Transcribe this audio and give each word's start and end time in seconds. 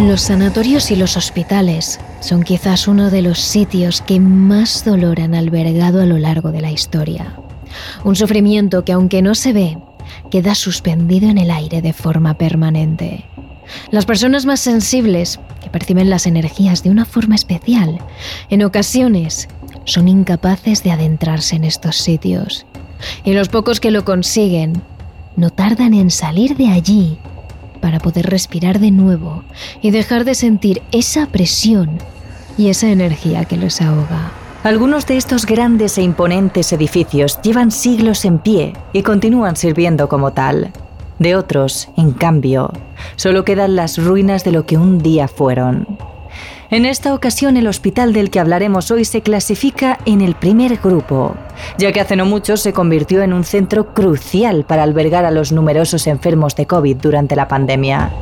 Los 0.00 0.22
sanatorios 0.22 0.90
y 0.90 0.96
los 0.96 1.18
hospitales 1.18 2.00
son 2.20 2.42
quizás 2.42 2.88
uno 2.88 3.10
de 3.10 3.20
los 3.20 3.38
sitios 3.38 4.00
que 4.00 4.18
más 4.18 4.82
dolor 4.82 5.20
han 5.20 5.34
albergado 5.34 6.00
a 6.00 6.06
lo 6.06 6.16
largo 6.16 6.52
de 6.52 6.62
la 6.62 6.70
historia. 6.70 7.36
Un 8.02 8.16
sufrimiento 8.16 8.82
que 8.82 8.92
aunque 8.92 9.20
no 9.20 9.34
se 9.34 9.52
ve, 9.52 9.76
queda 10.30 10.54
suspendido 10.54 11.28
en 11.28 11.36
el 11.36 11.50
aire 11.50 11.82
de 11.82 11.92
forma 11.92 12.32
permanente. 12.34 13.26
Las 13.90 14.06
personas 14.06 14.46
más 14.46 14.60
sensibles, 14.60 15.38
que 15.62 15.68
perciben 15.68 16.08
las 16.08 16.26
energías 16.26 16.82
de 16.82 16.88
una 16.88 17.04
forma 17.04 17.34
especial, 17.34 17.98
en 18.48 18.64
ocasiones 18.64 19.48
son 19.84 20.08
incapaces 20.08 20.82
de 20.82 20.92
adentrarse 20.92 21.56
en 21.56 21.64
estos 21.64 21.96
sitios. 21.96 22.64
Y 23.22 23.34
los 23.34 23.50
pocos 23.50 23.80
que 23.80 23.90
lo 23.90 24.06
consiguen 24.06 24.82
no 25.36 25.50
tardan 25.50 25.92
en 25.92 26.10
salir 26.10 26.56
de 26.56 26.68
allí 26.68 27.18
para 27.80 27.98
poder 27.98 28.26
respirar 28.26 28.78
de 28.78 28.90
nuevo 28.90 29.44
y 29.82 29.90
dejar 29.90 30.24
de 30.24 30.34
sentir 30.34 30.82
esa 30.92 31.26
presión 31.26 31.98
y 32.56 32.68
esa 32.68 32.90
energía 32.90 33.44
que 33.44 33.56
los 33.56 33.80
ahoga. 33.80 34.32
Algunos 34.62 35.06
de 35.06 35.16
estos 35.16 35.46
grandes 35.46 35.96
e 35.96 36.02
imponentes 36.02 36.72
edificios 36.72 37.40
llevan 37.42 37.70
siglos 37.70 38.26
en 38.26 38.38
pie 38.38 38.74
y 38.92 39.02
continúan 39.02 39.56
sirviendo 39.56 40.08
como 40.08 40.32
tal. 40.32 40.70
De 41.18 41.34
otros, 41.36 41.88
en 41.96 42.12
cambio, 42.12 42.72
solo 43.16 43.44
quedan 43.44 43.76
las 43.76 44.02
ruinas 44.02 44.44
de 44.44 44.52
lo 44.52 44.66
que 44.66 44.76
un 44.76 44.98
día 44.98 45.28
fueron. 45.28 45.86
En 46.72 46.86
esta 46.86 47.14
ocasión 47.14 47.56
el 47.56 47.66
hospital 47.66 48.12
del 48.12 48.30
que 48.30 48.38
hablaremos 48.38 48.92
hoy 48.92 49.04
se 49.04 49.22
clasifica 49.22 49.98
en 50.06 50.20
el 50.20 50.36
primer 50.36 50.76
grupo, 50.76 51.34
ya 51.78 51.90
que 51.90 52.00
hace 52.00 52.14
no 52.14 52.26
mucho 52.26 52.56
se 52.56 52.72
convirtió 52.72 53.22
en 53.22 53.32
un 53.32 53.42
centro 53.42 53.92
crucial 53.92 54.64
para 54.64 54.84
albergar 54.84 55.24
a 55.24 55.32
los 55.32 55.50
numerosos 55.50 56.06
enfermos 56.06 56.54
de 56.54 56.66
COVID 56.66 56.96
durante 56.98 57.34
la 57.34 57.48
pandemia. 57.48 58.12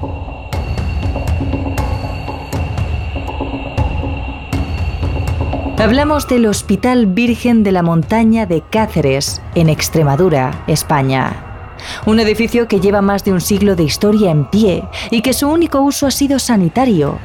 Hablamos 5.77 6.27
del 6.27 6.47
Hospital 6.47 7.05
Virgen 7.05 7.63
de 7.63 7.73
la 7.73 7.83
Montaña 7.83 8.47
de 8.47 8.63
Cáceres, 8.63 9.43
en 9.57 9.69
Extremadura, 9.69 10.65
España. 10.67 11.77
Un 12.07 12.19
edificio 12.19 12.67
que 12.67 12.81
lleva 12.81 13.03
más 13.03 13.25
de 13.25 13.33
un 13.33 13.43
siglo 13.43 13.77
de 13.77 13.83
historia 13.83 14.31
en 14.31 14.47
pie 14.47 14.85
y 15.11 15.21
que 15.21 15.35
su 15.35 15.49
único 15.49 15.83
uso 15.83 16.07
ha 16.07 16.11
sido 16.11 16.39
sanitario, 16.39 17.19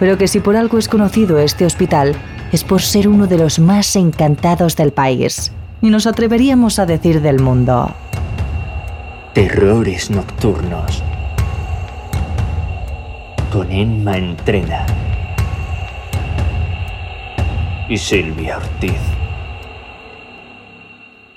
pero 0.00 0.16
que 0.16 0.26
si 0.26 0.40
por 0.40 0.56
algo 0.56 0.78
es 0.78 0.88
conocido 0.88 1.38
este 1.38 1.66
hospital, 1.66 2.16
es 2.50 2.64
por 2.64 2.80
ser 2.80 3.06
uno 3.06 3.26
de 3.26 3.36
los 3.36 3.58
más 3.58 3.94
encantados 3.94 4.74
del 4.74 4.92
país, 4.92 5.52
y 5.82 5.90
nos 5.90 6.06
atreveríamos 6.06 6.78
a 6.78 6.86
decir 6.86 7.20
del 7.20 7.38
mundo. 7.38 7.94
Terrores 9.34 10.10
nocturnos. 10.10 11.04
Con 13.52 13.70
Emma 13.70 14.16
Entrena. 14.16 14.86
Y 17.88 17.98
Silvia 17.98 18.56
Ortiz. 18.56 19.19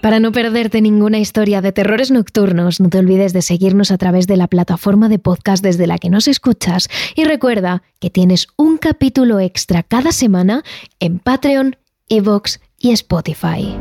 Para 0.04 0.20
no 0.20 0.34
perderte 0.34 0.82
ninguna 0.82 1.20
historia 1.20 1.62
de 1.62 1.72
terrores 1.72 2.12
nocturnos, 2.12 2.82
no 2.82 2.90
te 2.90 2.98
olvides 2.98 3.32
de 3.32 3.42
seguirnos 3.42 3.90
a 3.90 3.98
través 3.98 4.28
de 4.28 4.36
la 4.36 4.50
plataforma 4.50 5.08
de 5.08 5.18
podcast 5.18 5.64
desde 5.64 5.88
la 5.88 5.98
que 5.98 6.10
nos 6.10 6.28
escuchas 6.28 6.90
y 7.16 7.24
recuerda 7.24 7.84
que 8.02 8.10
tienes 8.10 8.48
un 8.58 8.78
capítulo 8.78 9.40
extra 9.40 9.82
cada 9.82 10.12
semana 10.12 10.62
en 11.00 11.20
Patreon, 11.20 11.78
Evox 12.10 12.60
y 12.78 12.92
Spotify. 12.92 13.74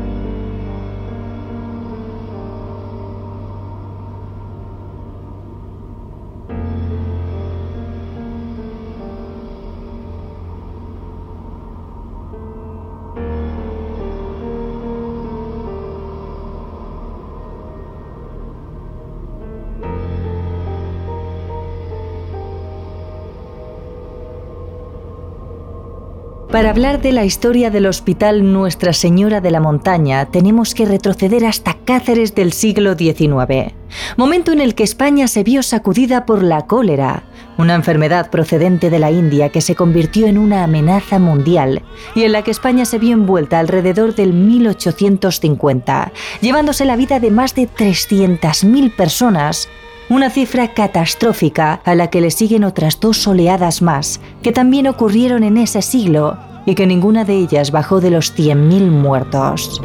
Para 26.53 26.69
hablar 26.69 27.01
de 27.01 27.13
la 27.13 27.25
historia 27.25 27.71
del 27.71 27.87
Hospital 27.87 28.53
Nuestra 28.53 28.93
Señora 28.93 29.41
de 29.41 29.49
la 29.49 29.59
Montaña, 29.59 30.27
tenemos 30.27 30.75
que 30.75 30.85
retroceder 30.85 31.45
hasta 31.47 31.77
Cáceres 31.83 32.35
del 32.35 32.53
siglo 32.53 32.93
XIX, 32.93 33.73
momento 34.17 34.51
en 34.51 34.61
el 34.61 34.75
que 34.75 34.83
España 34.83 35.27
se 35.27 35.43
vio 35.43 35.63
sacudida 35.63 36.27
por 36.27 36.43
la 36.43 36.67
cólera, 36.67 37.23
una 37.57 37.73
enfermedad 37.73 38.29
procedente 38.29 38.91
de 38.91 38.99
la 38.99 39.09
India 39.09 39.49
que 39.49 39.61
se 39.61 39.73
convirtió 39.73 40.27
en 40.27 40.37
una 40.37 40.63
amenaza 40.63 41.17
mundial 41.17 41.81
y 42.13 42.21
en 42.21 42.33
la 42.33 42.43
que 42.43 42.51
España 42.51 42.85
se 42.85 42.99
vio 42.99 43.13
envuelta 43.13 43.57
alrededor 43.57 44.13
del 44.13 44.33
1850, 44.33 46.11
llevándose 46.39 46.85
la 46.85 46.95
vida 46.95 47.19
de 47.19 47.31
más 47.31 47.55
de 47.55 47.63
300.000 47.63 48.95
personas 48.95 49.69
una 50.13 50.29
cifra 50.29 50.75
catastrófica 50.75 51.81
a 51.83 51.95
la 51.95 52.11
que 52.11 52.21
le 52.21 52.29
siguen 52.29 52.63
otras 52.63 52.99
dos 52.99 53.27
oleadas 53.27 53.81
más, 53.81 54.21
que 54.43 54.51
también 54.51 54.85
ocurrieron 54.87 55.43
en 55.43 55.57
ese 55.57 55.81
siglo 55.81 56.37
y 56.67 56.75
que 56.75 56.85
ninguna 56.85 57.25
de 57.25 57.35
ellas 57.35 57.71
bajó 57.71 57.99
de 57.99 58.11
los 58.11 58.37
100.000 58.37 58.91
muertos. 58.91 59.81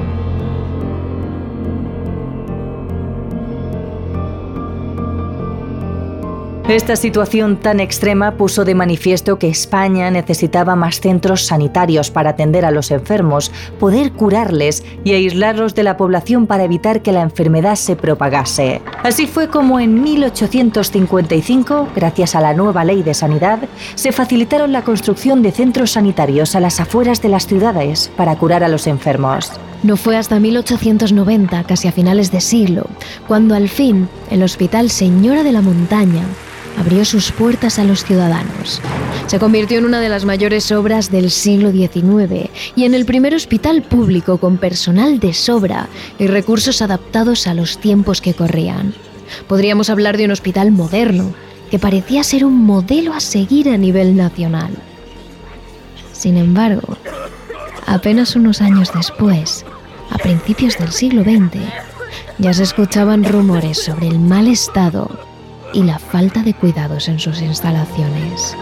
Esta 6.69 6.97
situación 6.97 7.57
tan 7.57 7.81
extrema 7.81 8.33
puso 8.33 8.67
de 8.67 8.75
manifiesto 8.75 9.39
que 9.39 9.49
España 9.49 10.11
necesitaba 10.11 10.77
más 10.77 11.01
centros 11.01 11.47
sanitarios 11.47 12.11
para 12.11 12.29
atender 12.29 12.67
a 12.67 12.71
los 12.71 12.91
enfermos, 12.91 13.51
poder 13.81 14.13
curarles 14.13 14.85
y 15.03 15.15
aislarlos 15.15 15.75
de 15.75 15.83
la 15.83 15.97
población 15.97 16.47
para 16.47 16.65
evitar 16.65 17.01
que 17.01 17.11
la 17.11 17.23
enfermedad 17.23 17.77
se 17.77 17.97
propagase. 17.97 18.83
Así 19.03 19.27
fue 19.27 19.49
como 19.49 19.81
en 19.81 20.03
1855, 20.03 21.89
gracias 21.97 22.35
a 22.35 22.43
la 22.43 22.53
nueva 22.53 22.85
ley 22.85 23.03
de 23.03 23.15
sanidad, 23.15 23.61
se 23.95 24.13
facilitaron 24.13 24.71
la 24.71 24.85
construcción 24.85 25.41
de 25.41 25.53
centros 25.53 25.93
sanitarios 25.93 26.55
a 26.55 26.61
las 26.61 26.81
afueras 26.81 27.23
de 27.23 27.31
las 27.31 27.47
ciudades 27.47 28.11
para 28.15 28.37
curar 28.37 28.63
a 28.63 28.69
los 28.69 28.87
enfermos. 28.87 29.53
No 29.83 29.97
fue 29.97 30.19
hasta 30.19 30.39
1890, 30.39 31.65
casi 31.65 31.89
a 31.89 31.93
finales 31.93 32.31
de 32.31 32.43
siglo, 32.43 32.89
cuando 33.27 33.55
al 33.55 33.71
fin 33.71 34.11
el 34.31 34.43
Hospital 34.43 34.91
Señora 34.91 35.45
de 35.45 35.53
la 35.53 35.63
Montaña 35.63 36.25
abrió 36.79 37.05
sus 37.05 37.33
puertas 37.33 37.79
a 37.79 37.85
los 37.85 38.05
ciudadanos. 38.05 38.81
Se 39.27 39.39
convirtió 39.39 39.79
en 39.79 39.85
una 39.85 40.01
de 40.01 40.09
las 40.09 40.25
mayores 40.25 40.71
obras 40.73 41.11
del 41.11 41.31
siglo 41.31 41.73
XIX 41.73 42.51
y 42.77 42.85
en 42.85 42.95
el 42.95 43.05
primer 43.05 43.35
hospital 43.35 43.83
público 43.83 44.39
con 44.39 44.59
personal 44.59 45.19
de 45.19 45.35
sobra 45.35 45.89
y 46.19 46.27
recursos 46.29 46.81
adaptados 46.81 47.47
a 47.47 47.55
los 47.55 47.79
tiempos 47.79 48.21
que 48.21 48.35
corrían. 48.35 48.95
Podríamos 49.47 49.91
hablar 49.91 50.17
de 50.17 50.25
un 50.25 50.31
hospital 50.31 50.71
moderno, 50.71 51.35
que 51.71 51.79
parecía 51.79 52.25
ser 52.25 52.45
un 52.47 52.65
modelo 52.65 53.13
a 53.13 53.21
seguir 53.21 53.69
a 53.69 53.77
nivel 53.77 54.17
nacional. 54.17 54.71
Sin 56.13 56.39
embargo, 56.39 56.97
apenas 57.87 58.37
unos 58.37 58.63
años 58.63 58.91
después, 58.95 59.67
a 60.11 60.17
principios 60.17 60.79
del 60.79 60.93
siglo 60.93 61.23
XX, 61.23 61.61
ya 62.39 62.55
se 62.55 62.63
escuchaban 62.63 63.25
rumores 63.25 63.83
sobre 63.83 64.09
el 64.09 64.19
mal 64.19 64.49
estado 64.49 65.28
y 65.73 65.83
la 65.83 65.99
falta 65.99 66.43
de 66.43 66.55
cuidados 66.55 67.09
en 67.09 67.19
sus 67.19 67.41
instalaciones. 67.43 68.57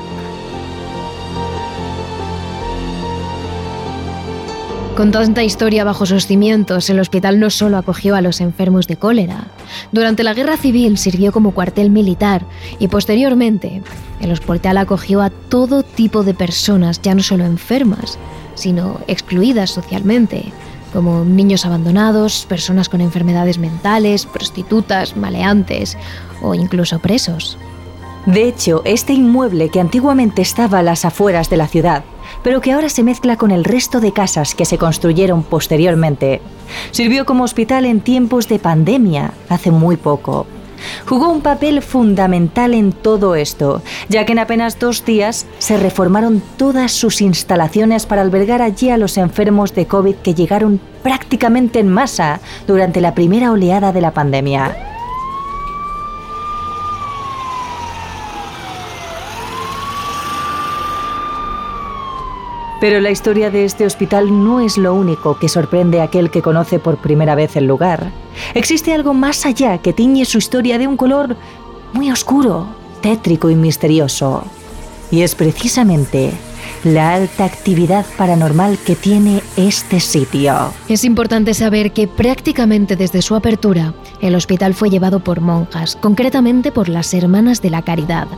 Con 4.97 5.13
tanta 5.13 5.45
historia 5.45 5.85
bajo 5.85 6.07
sus 6.07 6.27
cimientos, 6.27 6.89
el 6.89 6.99
hospital 7.01 7.39
no 7.39 7.51
solo 7.51 7.77
acogió 7.77 8.17
a 8.17 8.23
los 8.23 8.41
enfermos 8.41 8.87
de 8.87 8.97
cólera. 8.97 9.49
Durante 9.93 10.23
la 10.23 10.33
Guerra 10.33 10.57
Civil 10.57 10.97
sirvió 10.97 11.33
como 11.33 11.51
cuartel 11.51 11.91
militar 11.91 12.47
y 12.79 12.89
posteriormente 12.89 13.83
el 14.23 14.33
hospital 14.33 14.79
acogió 14.79 15.21
a 15.21 15.29
todo 15.29 15.83
tipo 15.83 16.23
de 16.23 16.33
personas, 16.33 17.03
ya 17.03 17.15
no 17.15 17.23
solo 17.23 17.45
enfermas, 17.45 18.19
sino 18.55 18.99
excluidas 19.07 19.69
socialmente, 19.69 20.51
como 20.97 21.27
niños 21.27 21.67
abandonados, 21.67 22.47
personas 22.49 22.89
con 22.89 23.03
enfermedades 23.03 23.59
mentales, 23.59 24.25
prostitutas, 24.25 25.15
maleantes 25.15 25.99
o 26.41 26.55
incluso 26.55 27.01
presos. 27.01 27.59
De 28.25 28.49
hecho, 28.49 28.81
este 28.87 29.13
inmueble 29.13 29.69
que 29.69 29.79
antiguamente 29.79 30.41
estaba 30.41 30.79
a 30.79 30.83
las 30.83 31.05
afueras 31.05 31.51
de 31.51 31.59
la 31.59 31.69
ciudad, 31.69 32.03
pero 32.43 32.63
que 32.63 32.73
ahora 32.73 32.89
se 32.89 33.03
mezcla 33.03 33.37
con 33.37 33.51
el 33.51 33.63
resto 33.63 34.01
de 34.01 34.13
casas 34.13 34.55
que 34.55 34.65
se 34.65 34.79
construyeron 34.79 35.43
posteriormente, 35.43 36.41
Sirvió 36.91 37.27
como 37.27 37.45
hospital 37.45 37.85
en 37.85 38.01
tiempos 38.01 38.49
de 38.49 38.59
pandemia, 38.59 39.33
hace 39.49 39.71
muy 39.71 39.97
poco. 39.97 40.47
Jugó 41.07 41.31
un 41.31 41.41
papel 41.41 41.83
fundamental 41.83 42.75
en 42.75 42.93
todo 42.93 43.35
esto, 43.35 43.83
ya 44.09 44.25
que 44.25 44.33
en 44.33 44.39
apenas 44.39 44.79
dos 44.79 45.05
días 45.05 45.47
se 45.59 45.77
reformaron 45.77 46.43
todas 46.57 46.93
sus 46.93 47.21
instalaciones 47.21 48.07
para 48.07 48.23
albergar 48.23 48.63
allí 48.63 48.91
a 48.91 48.97
los 48.97 49.17
enfermos 49.19 49.75
de 49.75 49.87
COVID 49.87 50.17
que 50.17 50.35
llegaron 50.35 50.81
prácticamente 51.03 51.79
en 51.79 51.89
masa 51.89 52.41
durante 52.67 53.01
la 53.01 53.15
primera 53.15 53.53
oleada 53.53 53.93
de 53.93 54.01
la 54.01 54.13
pandemia. 54.13 54.96
Pero 62.81 63.01
la 63.01 63.11
historia 63.11 63.51
de 63.51 63.65
este 63.65 63.87
hospital 63.87 64.45
no 64.45 64.61
es 64.61 64.77
lo 64.77 64.95
único 64.95 65.39
que 65.39 65.49
sorprende 65.49 66.01
a 66.01 66.05
aquel 66.05 66.31
que 66.31 66.43
conoce 66.43 66.79
por 66.79 66.99
primera 66.99 67.35
vez 67.35 67.57
el 67.57 67.67
lugar. 67.67 68.13
Existe 68.55 68.93
algo 68.93 69.15
más 69.15 69.47
allá 69.47 69.79
que 69.79 69.95
tiñe 69.95 70.25
su 70.27 70.39
historia 70.39 70.77
de 70.79 70.87
un 70.87 70.97
color 70.97 71.37
muy 71.95 72.11
oscuro, 72.11 72.67
tétrico 73.01 73.49
y 73.49 73.55
misterioso. 73.55 74.45
Y 75.11 75.23
es 75.23 75.35
precisamente 75.35 76.33
la 76.85 77.15
alta 77.15 77.45
actividad 77.45 78.07
paranormal 78.17 78.79
que 78.79 78.95
tiene 78.95 79.43
este 79.57 80.01
sitio. 80.01 80.73
Es 80.89 81.05
importante 81.05 81.55
saber 81.55 81.93
que 81.93 82.07
prácticamente 82.09 82.97
desde 82.97 83.23
su 83.23 83.35
apertura, 83.35 83.95
el 84.21 84.35
hospital 84.35 84.75
fue 84.75 84.91
llevado 84.91 85.21
por 85.21 85.41
monjas, 85.41 85.97
concretamente 85.97 86.73
por 86.73 86.89
las 86.89 87.13
Hermanas 87.15 87.63
de 87.63 87.71
la 87.71 87.83
Caridad. 87.83 88.29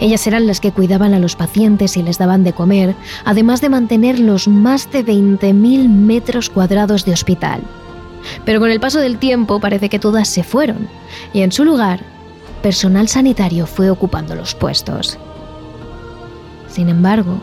Ellas 0.00 0.26
eran 0.26 0.46
las 0.46 0.60
que 0.60 0.72
cuidaban 0.72 1.14
a 1.14 1.18
los 1.18 1.36
pacientes 1.36 1.96
y 1.96 2.02
les 2.02 2.18
daban 2.18 2.44
de 2.44 2.52
comer, 2.52 2.94
además 3.24 3.60
de 3.60 3.68
mantener 3.68 4.18
los 4.18 4.48
más 4.48 4.90
de 4.90 5.04
20.000 5.04 5.88
metros 5.88 6.50
cuadrados 6.50 7.04
de 7.04 7.12
hospital. 7.12 7.62
Pero 8.44 8.60
con 8.60 8.70
el 8.70 8.80
paso 8.80 9.00
del 9.00 9.18
tiempo 9.18 9.60
parece 9.60 9.88
que 9.88 9.98
todas 9.98 10.28
se 10.28 10.42
fueron, 10.42 10.88
y 11.32 11.42
en 11.42 11.52
su 11.52 11.64
lugar, 11.64 12.00
personal 12.62 13.08
sanitario 13.08 13.66
fue 13.66 13.90
ocupando 13.90 14.34
los 14.34 14.54
puestos. 14.54 15.18
Sin 16.68 16.88
embargo, 16.88 17.40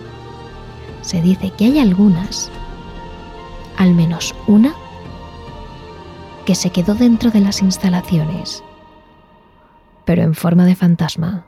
se 1.06 1.22
dice 1.22 1.52
que 1.52 1.66
hay 1.66 1.80
algunas, 1.80 2.50
al 3.78 3.94
menos 3.94 4.34
una, 4.48 4.74
que 6.46 6.56
se 6.56 6.72
quedó 6.72 6.96
dentro 6.96 7.30
de 7.30 7.42
las 7.42 7.62
instalaciones, 7.62 8.64
pero 10.04 10.24
en 10.24 10.34
forma 10.34 10.66
de 10.66 10.76
fantasma. 10.76 11.46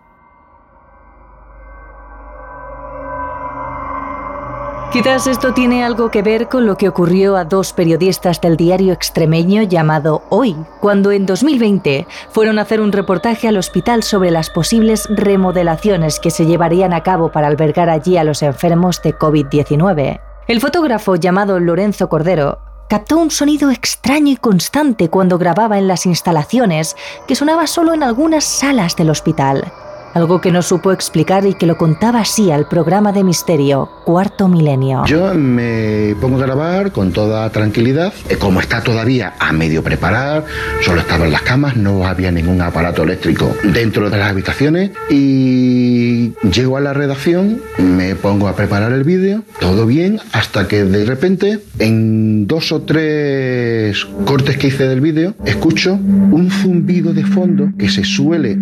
Quizás 4.91 5.27
esto 5.27 5.53
tiene 5.53 5.83
algo 5.83 6.09
que 6.11 6.21
ver 6.21 6.47
con 6.47 6.65
lo 6.65 6.77
que 6.77 6.87
ocurrió 6.87 7.35
a 7.35 7.43
dos 7.43 7.73
periodistas 7.73 8.39
del 8.39 8.55
diario 8.55 8.93
extremeño 8.93 9.63
llamado 9.63 10.23
Hoy, 10.29 10.55
cuando 10.79 11.11
en 11.11 11.25
2020 11.25 12.07
fueron 12.29 12.57
a 12.57 12.61
hacer 12.61 12.79
un 12.79 12.93
reportaje 12.93 13.49
al 13.49 13.57
hospital 13.57 14.01
sobre 14.01 14.31
las 14.31 14.49
posibles 14.49 15.05
remodelaciones 15.09 16.21
que 16.21 16.31
se 16.31 16.45
llevarían 16.45 16.93
a 16.93 17.03
cabo 17.03 17.33
para 17.33 17.47
albergar 17.47 17.89
allí 17.89 18.15
a 18.15 18.23
los 18.23 18.41
enfermos 18.41 19.01
de 19.01 19.13
COVID-19. 19.13 20.21
El 20.47 20.61
fotógrafo 20.61 21.17
llamado 21.17 21.59
Lorenzo 21.59 22.07
Cordero 22.07 22.59
captó 22.87 23.17
un 23.17 23.29
sonido 23.29 23.69
extraño 23.71 24.31
y 24.31 24.37
constante 24.37 25.09
cuando 25.09 25.37
grababa 25.37 25.77
en 25.77 25.89
las 25.89 26.05
instalaciones 26.05 26.95
que 27.27 27.35
sonaba 27.35 27.67
solo 27.67 27.93
en 27.93 28.03
algunas 28.03 28.45
salas 28.45 28.95
del 28.95 29.09
hospital 29.09 29.69
algo 30.17 30.41
que 30.41 30.51
no 30.51 30.63
supo 30.63 30.91
explicar 30.91 31.45
y 31.45 31.53
que 31.53 31.67
lo 31.67 31.77
contaba 31.77 32.21
así 32.21 32.49
al 32.49 32.67
programa 32.67 33.11
de 33.11 33.23
misterio 33.23 33.87
Cuarto 34.03 34.47
Milenio. 34.47 35.05
Yo 35.05 35.35
me 35.35 36.15
pongo 36.19 36.37
a 36.41 36.45
grabar 36.47 36.91
con 36.91 37.11
toda 37.11 37.47
tranquilidad, 37.51 38.11
eh, 38.27 38.37
como 38.37 38.59
está 38.59 38.81
todavía 38.81 39.35
a 39.37 39.53
medio 39.53 39.83
preparar, 39.83 40.43
solo 40.81 41.01
estaban 41.01 41.31
las 41.31 41.43
camas, 41.43 41.77
no 41.77 42.07
había 42.07 42.31
ningún 42.31 42.59
aparato 42.63 43.03
eléctrico 43.03 43.55
dentro 43.63 44.09
de 44.09 44.17
las 44.17 44.31
habitaciones 44.31 44.89
y 45.11 46.33
llego 46.49 46.77
a 46.77 46.81
la 46.81 46.93
redacción, 46.93 47.61
me 47.77 48.15
pongo 48.15 48.47
a 48.47 48.55
preparar 48.55 48.93
el 48.93 49.03
vídeo, 49.03 49.43
todo 49.59 49.85
bien, 49.85 50.19
hasta 50.31 50.67
que 50.67 50.83
de 50.83 51.05
repente 51.05 51.59
en 51.77 52.47
dos 52.47 52.71
o 52.71 52.81
tres 52.81 54.03
cortes 54.25 54.57
que 54.57 54.67
hice 54.67 54.87
del 54.87 54.99
vídeo, 54.99 55.35
escucho 55.45 55.93
un 55.93 56.49
zumbido 56.49 57.13
de 57.13 57.23
fondo 57.23 57.69
que 57.77 57.87
se 57.87 58.03
suele 58.03 58.57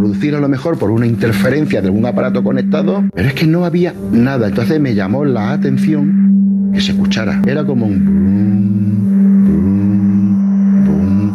producir 0.00 0.34
a 0.34 0.40
lo 0.40 0.48
mejor 0.48 0.78
por 0.78 0.90
una 0.90 1.06
interferencia 1.06 1.82
de 1.82 1.88
algún 1.88 2.06
aparato 2.06 2.42
conectado, 2.42 3.04
pero 3.14 3.28
es 3.28 3.34
que 3.34 3.46
no 3.46 3.66
había 3.66 3.94
nada. 4.10 4.48
Entonces 4.48 4.80
me 4.80 4.94
llamó 4.94 5.26
la 5.26 5.52
atención 5.52 6.70
que 6.72 6.80
se 6.80 6.92
escuchara. 6.92 7.42
Era 7.46 7.64
como 7.64 7.84
un... 7.86 8.30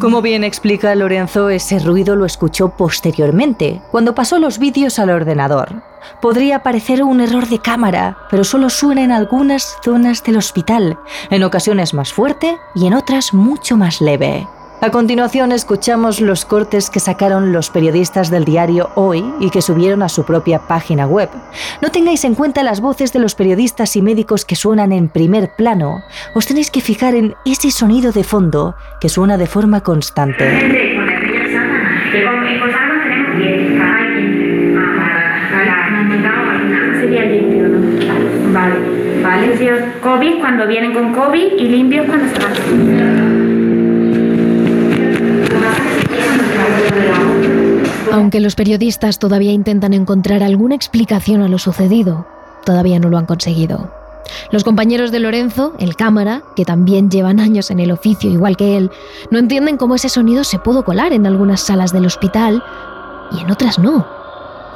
Como 0.01 0.23
bien 0.23 0.43
explica 0.43 0.95
Lorenzo, 0.95 1.49
ese 1.49 1.77
ruido 1.79 2.15
lo 2.15 2.25
escuchó 2.25 2.69
posteriormente, 2.69 3.81
cuando 3.91 4.15
pasó 4.15 4.39
los 4.39 4.57
vídeos 4.57 4.97
al 4.97 5.11
ordenador. 5.11 5.83
Podría 6.21 6.63
parecer 6.63 7.03
un 7.03 7.21
error 7.21 7.47
de 7.47 7.59
cámara, 7.59 8.17
pero 8.31 8.43
solo 8.43 8.71
suena 8.71 9.03
en 9.03 9.11
algunas 9.11 9.77
zonas 9.83 10.23
del 10.23 10.37
hospital, 10.37 10.97
en 11.29 11.43
ocasiones 11.43 11.93
más 11.93 12.11
fuerte 12.11 12.57
y 12.73 12.87
en 12.87 12.95
otras 12.95 13.31
mucho 13.33 13.77
más 13.77 14.01
leve. 14.01 14.47
A 14.85 14.91
continuación 14.91 15.51
escuchamos 15.51 16.21
los 16.21 16.45
cortes 16.45 16.91
que 16.91 16.99
sacaron 16.99 17.51
los 17.51 17.71
periodistas 17.71 18.29
del 18.29 18.45
diario 18.45 18.91
Hoy 18.93 19.25
y 19.39 19.49
que 19.49 19.63
subieron 19.63 20.03
a 20.03 20.09
su 20.09 20.25
propia 20.25 20.59
página 20.59 21.07
web. 21.07 21.27
No 21.81 21.89
tengáis 21.89 22.23
en 22.23 22.35
cuenta 22.35 22.61
las 22.61 22.81
voces 22.81 23.11
de 23.11 23.17
los 23.17 23.33
periodistas 23.33 23.95
y 23.95 24.03
médicos 24.03 24.45
que 24.45 24.55
suenan 24.55 24.91
en 24.91 25.09
primer 25.09 25.55
plano. 25.57 26.03
Os 26.35 26.45
tenéis 26.45 26.69
que 26.69 26.81
fijar 26.81 27.15
en 27.15 27.33
ese 27.45 27.71
sonido 27.71 28.11
de 28.11 28.23
fondo 28.23 28.75
que 29.01 29.09
suena 29.09 29.39
de 29.39 29.47
forma 29.47 29.81
constante. 29.81 30.45
COVID 40.03 40.39
cuando 40.39 40.67
vienen 40.67 40.93
con 40.93 41.11
COVID 41.11 41.53
y 41.57 41.69
limpios 41.69 42.05
cuando 42.05 42.27
se 42.27 42.39
van. 42.39 43.34
Aunque 48.11 48.39
los 48.39 48.55
periodistas 48.55 49.19
todavía 49.19 49.51
intentan 49.51 49.93
encontrar 49.93 50.43
alguna 50.43 50.75
explicación 50.75 51.41
a 51.41 51.47
lo 51.47 51.57
sucedido, 51.57 52.25
todavía 52.65 52.99
no 52.99 53.09
lo 53.09 53.17
han 53.17 53.25
conseguido. 53.25 53.91
Los 54.51 54.63
compañeros 54.63 55.11
de 55.11 55.19
Lorenzo, 55.19 55.73
el 55.79 55.95
cámara, 55.95 56.43
que 56.55 56.65
también 56.65 57.09
llevan 57.09 57.39
años 57.39 57.71
en 57.71 57.79
el 57.79 57.91
oficio 57.91 58.29
igual 58.29 58.57
que 58.57 58.77
él, 58.77 58.91
no 59.31 59.39
entienden 59.39 59.77
cómo 59.77 59.95
ese 59.95 60.09
sonido 60.09 60.43
se 60.43 60.59
pudo 60.59 60.83
colar 60.83 61.13
en 61.13 61.27
algunas 61.27 61.61
salas 61.61 61.91
del 61.91 62.05
hospital 62.05 62.63
y 63.31 63.41
en 63.41 63.51
otras 63.51 63.79
no, 63.79 64.05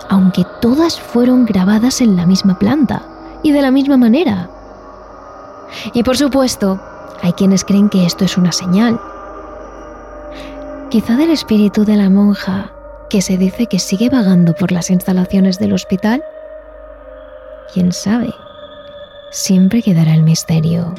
aunque 0.09 0.45
todas 0.61 0.99
fueron 0.99 1.45
grabadas 1.45 2.01
en 2.01 2.15
la 2.15 2.25
misma 2.25 2.59
planta 2.59 3.03
y 3.43 3.51
de 3.51 3.61
la 3.61 3.71
misma 3.71 3.97
manera. 3.97 4.49
Y 5.93 6.03
por 6.03 6.17
supuesto, 6.17 6.79
hay 7.21 7.33
quienes 7.33 7.63
creen 7.63 7.89
que 7.89 8.05
esto 8.05 8.25
es 8.25 8.37
una 8.37 8.51
señal. 8.51 8.99
Quizá 10.89 11.15
del 11.17 11.29
espíritu 11.29 11.85
de 11.85 11.95
la 11.95 12.09
monja 12.09 12.73
que 13.11 13.21
se 13.21 13.37
dice 13.37 13.67
que 13.67 13.77
sigue 13.77 14.09
vagando 14.09 14.55
por 14.55 14.71
las 14.71 14.89
instalaciones 14.89 15.59
del 15.59 15.73
hospital? 15.73 16.23
¿Quién 17.71 17.91
sabe? 17.91 18.33
Siempre 19.29 19.83
quedará 19.83 20.15
el 20.15 20.23
misterio. 20.23 20.95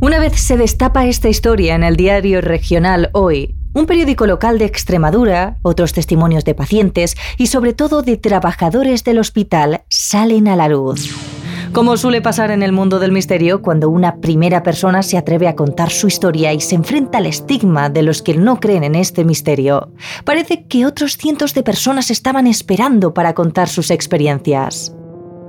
Una 0.00 0.18
vez 0.18 0.40
se 0.40 0.56
destapa 0.56 1.06
esta 1.06 1.28
historia 1.28 1.76
en 1.76 1.84
el 1.84 1.94
diario 1.94 2.40
regional 2.40 3.10
Hoy, 3.12 3.54
un 3.74 3.86
periódico 3.86 4.26
local 4.26 4.58
de 4.58 4.64
Extremadura, 4.64 5.58
otros 5.62 5.92
testimonios 5.92 6.44
de 6.44 6.56
pacientes 6.56 7.16
y 7.38 7.46
sobre 7.46 7.74
todo 7.74 8.02
de 8.02 8.16
trabajadores 8.16 9.04
del 9.04 9.20
hospital 9.20 9.82
salen 9.88 10.48
a 10.48 10.56
la 10.56 10.66
luz. 10.66 11.39
Como 11.72 11.96
suele 11.96 12.20
pasar 12.20 12.50
en 12.50 12.64
el 12.64 12.72
mundo 12.72 12.98
del 12.98 13.12
misterio, 13.12 13.62
cuando 13.62 13.90
una 13.90 14.16
primera 14.16 14.64
persona 14.64 15.04
se 15.04 15.16
atreve 15.16 15.46
a 15.46 15.54
contar 15.54 15.90
su 15.90 16.08
historia 16.08 16.52
y 16.52 16.60
se 16.60 16.74
enfrenta 16.74 17.18
al 17.18 17.26
estigma 17.26 17.88
de 17.88 18.02
los 18.02 18.22
que 18.22 18.34
no 18.34 18.58
creen 18.58 18.82
en 18.82 18.96
este 18.96 19.24
misterio, 19.24 19.92
parece 20.24 20.64
que 20.64 20.84
otros 20.84 21.16
cientos 21.16 21.54
de 21.54 21.62
personas 21.62 22.10
estaban 22.10 22.48
esperando 22.48 23.14
para 23.14 23.34
contar 23.34 23.68
sus 23.68 23.92
experiencias. 23.92 24.96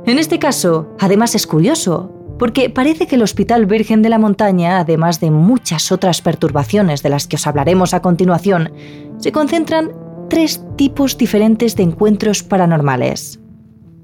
En 0.05 0.19
este 0.19 0.37
caso, 0.37 0.95
además 0.99 1.33
es 1.33 1.47
curioso, 1.47 2.11
porque 2.37 2.69
parece 2.69 3.07
que 3.07 3.15
el 3.15 3.23
Hospital 3.23 3.65
Virgen 3.65 4.03
de 4.03 4.09
la 4.09 4.19
Montaña, 4.19 4.79
además 4.79 5.19
de 5.21 5.31
muchas 5.31 5.91
otras 5.91 6.21
perturbaciones 6.21 7.01
de 7.01 7.09
las 7.09 7.25
que 7.25 7.37
os 7.37 7.47
hablaremos 7.47 7.95
a 7.95 8.03
continuación, 8.03 8.71
se 9.17 9.31
concentran 9.31 9.91
tres 10.29 10.63
tipos 10.75 11.17
diferentes 11.17 11.75
de 11.75 11.83
encuentros 11.83 12.43
paranormales. 12.43 13.39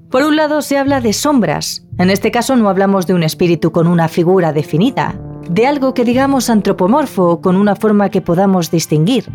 Por 0.10 0.24
un 0.24 0.36
lado 0.36 0.62
se 0.62 0.78
habla 0.78 1.02
de 1.02 1.14
sombras. 1.14 1.87
En 2.00 2.12
este 2.12 2.30
caso 2.30 2.56
no 2.56 2.70
hablamos 2.70 3.08
de 3.08 3.16
un 3.16 3.24
espíritu 3.24 3.72
con 3.72 3.88
una 3.88 4.08
figura 4.08 4.54
definida, 4.54 5.20
de 5.50 5.66
algo 5.66 5.96
que 5.96 6.06
digamos 6.06 6.50
antropomorfo 6.50 7.24
o 7.24 7.42
con 7.42 7.56
una 7.56 7.76
forma 7.76 8.10
que 8.10 8.22
podamos 8.22 8.70
distinguir. 8.70 9.26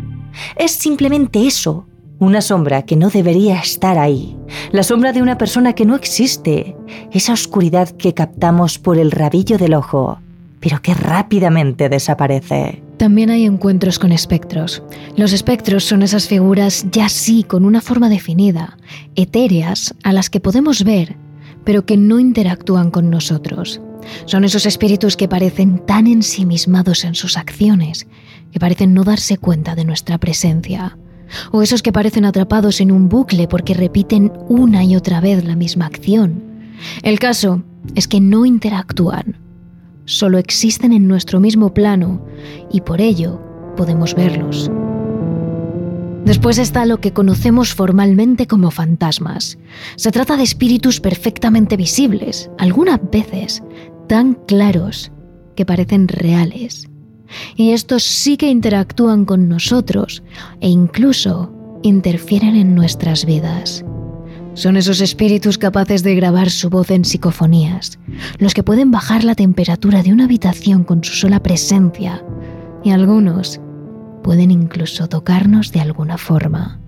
Es 0.55 0.71
simplemente 0.71 1.45
eso, 1.45 1.85
una 2.19 2.39
sombra 2.39 2.83
que 2.83 2.95
no 2.95 3.09
debería 3.09 3.59
estar 3.59 3.97
ahí, 3.97 4.37
la 4.71 4.83
sombra 4.83 5.11
de 5.11 5.21
una 5.21 5.37
persona 5.37 5.73
que 5.73 5.85
no 5.85 5.95
existe, 5.95 6.77
esa 7.11 7.33
oscuridad 7.33 7.89
que 7.89 8.13
captamos 8.13 8.79
por 8.79 8.97
el 8.97 9.11
rabillo 9.11 9.57
del 9.57 9.73
ojo, 9.73 10.19
pero 10.61 10.81
que 10.81 10.93
rápidamente 10.93 11.89
desaparece. 11.89 12.81
También 12.95 13.29
hay 13.29 13.43
encuentros 13.43 13.99
con 13.99 14.13
espectros. 14.13 14.81
Los 15.17 15.33
espectros 15.33 15.83
son 15.83 16.01
esas 16.01 16.29
figuras 16.29 16.85
ya 16.89 17.09
sí 17.09 17.43
con 17.43 17.65
una 17.65 17.81
forma 17.81 18.07
definida, 18.07 18.77
etéreas, 19.15 19.93
a 20.03 20.13
las 20.13 20.29
que 20.29 20.39
podemos 20.39 20.85
ver, 20.85 21.17
pero 21.63 21.85
que 21.85 21.97
no 21.97 22.19
interactúan 22.19 22.91
con 22.91 23.09
nosotros. 23.09 23.81
Son 24.25 24.43
esos 24.43 24.65
espíritus 24.65 25.15
que 25.15 25.27
parecen 25.27 25.79
tan 25.85 26.07
ensimismados 26.07 27.03
en 27.03 27.15
sus 27.15 27.37
acciones, 27.37 28.07
que 28.51 28.59
parecen 28.59 28.93
no 28.93 29.03
darse 29.03 29.37
cuenta 29.37 29.75
de 29.75 29.85
nuestra 29.85 30.17
presencia. 30.17 30.97
O 31.51 31.61
esos 31.61 31.81
que 31.81 31.93
parecen 31.93 32.25
atrapados 32.25 32.81
en 32.81 32.91
un 32.91 33.09
bucle 33.09 33.47
porque 33.47 33.73
repiten 33.73 34.31
una 34.49 34.83
y 34.83 34.95
otra 34.95 35.21
vez 35.21 35.43
la 35.43 35.55
misma 35.55 35.85
acción. 35.85 36.43
El 37.01 37.19
caso 37.19 37.63
es 37.95 38.07
que 38.07 38.19
no 38.19 38.45
interactúan, 38.45 39.37
solo 40.05 40.37
existen 40.37 40.93
en 40.93 41.07
nuestro 41.07 41.39
mismo 41.39 41.73
plano 41.73 42.25
y 42.71 42.81
por 42.81 43.01
ello 43.01 43.41
podemos 43.75 44.13
verlos. 44.15 44.69
Después 46.25 46.57
está 46.57 46.85
lo 46.85 47.01
que 47.01 47.11
conocemos 47.11 47.73
formalmente 47.73 48.47
como 48.47 48.71
fantasmas. 48.71 49.57
Se 49.97 50.11
trata 50.11 50.37
de 50.37 50.43
espíritus 50.43 51.01
perfectamente 51.01 51.75
visibles, 51.75 52.49
algunas 52.57 52.99
veces 53.11 53.61
tan 54.07 54.35
claros 54.47 55.11
que 55.55 55.65
parecen 55.65 56.07
reales. 56.07 56.87
Y 57.55 57.71
estos 57.71 58.03
sí 58.03 58.37
que 58.37 58.49
interactúan 58.49 59.25
con 59.25 59.49
nosotros 59.49 60.23
e 60.61 60.69
incluso 60.69 61.51
interfieren 61.83 62.55
en 62.55 62.73
nuestras 62.73 63.25
vidas. 63.25 63.83
Son 64.53 64.77
esos 64.77 65.01
espíritus 65.01 65.57
capaces 65.57 66.03
de 66.03 66.15
grabar 66.15 66.49
su 66.49 66.69
voz 66.69 66.91
en 66.91 67.05
psicofonías, 67.05 67.97
los 68.37 68.53
que 68.53 68.63
pueden 68.63 68.91
bajar 68.91 69.23
la 69.23 69.35
temperatura 69.35 70.03
de 70.03 70.13
una 70.13 70.25
habitación 70.25 70.83
con 70.83 71.03
su 71.03 71.13
sola 71.15 71.41
presencia, 71.41 72.23
y 72.83 72.91
algunos 72.91 73.59
pueden 74.23 74.49
incluso 74.49 75.07
tocarnos 75.07 75.71
de 75.71 75.81
alguna 75.81 76.17
forma. 76.17 76.79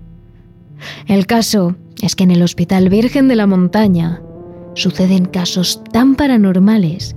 El 1.06 1.26
caso 1.26 1.76
es 2.02 2.16
que 2.16 2.24
en 2.24 2.30
el 2.32 2.42
Hospital 2.42 2.88
Virgen 2.88 3.28
de 3.28 3.36
la 3.36 3.46
Montaña 3.46 4.20
suceden 4.74 5.26
casos 5.26 5.82
tan 5.92 6.16
paranormales 6.16 7.14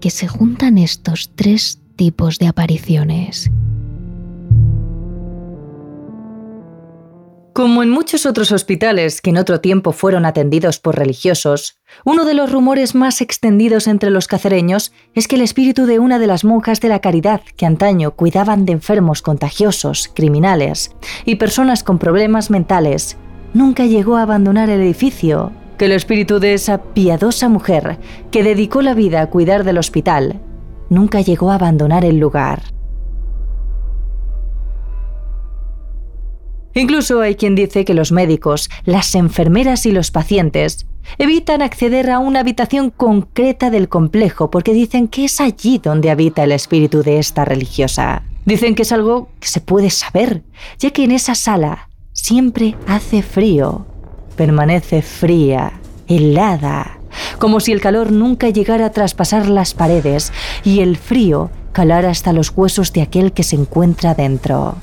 que 0.00 0.10
se 0.10 0.26
juntan 0.26 0.78
estos 0.78 1.32
tres 1.34 1.80
tipos 1.96 2.38
de 2.38 2.46
apariciones. 2.46 3.50
Como 7.52 7.82
en 7.82 7.90
muchos 7.90 8.26
otros 8.26 8.52
hospitales 8.52 9.20
que 9.20 9.30
en 9.30 9.36
otro 9.36 9.60
tiempo 9.60 9.92
fueron 9.92 10.24
atendidos 10.24 10.78
por 10.78 10.96
religiosos, 10.96 11.79
uno 12.04 12.24
de 12.24 12.34
los 12.34 12.50
rumores 12.50 12.94
más 12.94 13.20
extendidos 13.20 13.86
entre 13.86 14.10
los 14.10 14.26
cacereños 14.26 14.92
es 15.14 15.28
que 15.28 15.36
el 15.36 15.42
espíritu 15.42 15.86
de 15.86 15.98
una 15.98 16.18
de 16.18 16.26
las 16.26 16.44
monjas 16.44 16.80
de 16.80 16.88
la 16.88 17.00
caridad 17.00 17.40
que 17.56 17.66
antaño 17.66 18.12
cuidaban 18.12 18.64
de 18.64 18.72
enfermos 18.72 19.22
contagiosos, 19.22 20.10
criminales 20.14 20.92
y 21.24 21.36
personas 21.36 21.82
con 21.82 21.98
problemas 21.98 22.50
mentales, 22.50 23.16
nunca 23.54 23.86
llegó 23.86 24.16
a 24.16 24.22
abandonar 24.22 24.70
el 24.70 24.80
edificio, 24.80 25.52
que 25.78 25.86
el 25.86 25.92
espíritu 25.92 26.40
de 26.40 26.54
esa 26.54 26.82
piadosa 26.82 27.48
mujer 27.48 27.98
que 28.30 28.42
dedicó 28.42 28.82
la 28.82 28.94
vida 28.94 29.22
a 29.22 29.30
cuidar 29.30 29.64
del 29.64 29.78
hospital 29.78 30.40
nunca 30.90 31.20
llegó 31.20 31.50
a 31.50 31.54
abandonar 31.54 32.04
el 32.04 32.18
lugar. 32.18 32.62
Incluso 36.74 37.20
hay 37.20 37.34
quien 37.34 37.54
dice 37.54 37.84
que 37.84 37.94
los 37.94 38.12
médicos, 38.12 38.70
las 38.84 39.14
enfermeras 39.14 39.86
y 39.86 39.92
los 39.92 40.10
pacientes 40.10 40.86
evitan 41.18 41.62
acceder 41.62 42.10
a 42.10 42.18
una 42.18 42.40
habitación 42.40 42.90
concreta 42.90 43.70
del 43.70 43.88
complejo 43.88 44.50
porque 44.50 44.72
dicen 44.72 45.08
que 45.08 45.24
es 45.24 45.40
allí 45.40 45.78
donde 45.78 46.10
habita 46.10 46.44
el 46.44 46.52
espíritu 46.52 47.02
de 47.02 47.18
esta 47.18 47.44
religiosa. 47.44 48.22
Dicen 48.44 48.74
que 48.74 48.82
es 48.82 48.92
algo 48.92 49.28
que 49.40 49.48
se 49.48 49.60
puede 49.60 49.90
saber, 49.90 50.42
ya 50.78 50.90
que 50.90 51.04
en 51.04 51.12
esa 51.12 51.34
sala 51.34 51.88
siempre 52.12 52.76
hace 52.86 53.22
frío, 53.22 53.86
permanece 54.36 55.02
fría, 55.02 55.72
helada, 56.08 56.98
como 57.38 57.60
si 57.60 57.72
el 57.72 57.80
calor 57.80 58.12
nunca 58.12 58.48
llegara 58.48 58.86
a 58.86 58.92
traspasar 58.92 59.48
las 59.48 59.74
paredes 59.74 60.32
y 60.64 60.80
el 60.80 60.96
frío 60.96 61.50
calara 61.72 62.10
hasta 62.10 62.32
los 62.32 62.52
huesos 62.54 62.92
de 62.92 63.02
aquel 63.02 63.32
que 63.32 63.42
se 63.42 63.56
encuentra 63.56 64.14
dentro. 64.14 64.76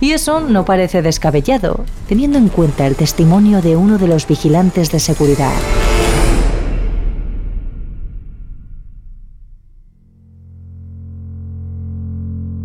Y 0.00 0.12
eso 0.12 0.40
no 0.40 0.64
parece 0.64 1.00
descabellado, 1.02 1.84
teniendo 2.08 2.38
en 2.38 2.48
cuenta 2.48 2.86
el 2.86 2.96
testimonio 2.96 3.62
de 3.62 3.76
uno 3.76 3.98
de 3.98 4.08
los 4.08 4.26
vigilantes 4.26 4.92
de 4.92 5.00
seguridad. 5.00 5.54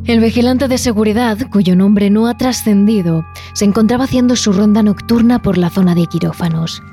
El 0.06 0.20
vigilante 0.20 0.68
de 0.68 0.78
seguridad, 0.78 1.38
cuyo 1.52 1.74
nombre 1.76 2.10
no 2.10 2.28
ha 2.28 2.36
trascendido, 2.36 3.24
se 3.54 3.64
encontraba 3.64 4.04
haciendo 4.04 4.36
su 4.36 4.52
ronda 4.52 4.84
nocturna 4.84 5.42
por 5.42 5.58
la 5.58 5.70
zona 5.70 5.96
de 5.96 6.08
quirófanos. 6.08 6.84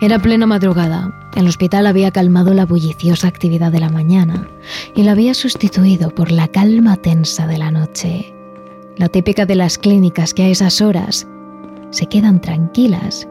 Era 0.00 0.18
plena 0.18 0.46
madrugada. 0.46 1.12
El 1.36 1.46
hospital 1.46 1.86
había 1.86 2.10
calmado 2.10 2.54
la 2.54 2.64
bulliciosa 2.64 3.28
actividad 3.28 3.70
de 3.70 3.80
la 3.80 3.90
mañana 3.90 4.48
y 4.94 5.02
la 5.02 5.12
había 5.12 5.34
sustituido 5.34 6.10
por 6.10 6.30
la 6.30 6.48
calma 6.48 6.96
tensa 6.96 7.46
de 7.46 7.58
la 7.58 7.70
noche 7.70 8.33
la 8.96 9.08
típica 9.08 9.46
de 9.46 9.56
las 9.56 9.78
clínicas 9.78 10.34
que 10.34 10.44
a 10.44 10.48
esas 10.48 10.80
horas 10.80 11.26
se 11.90 12.06
quedan 12.06 12.40
tranquilas, 12.40 13.28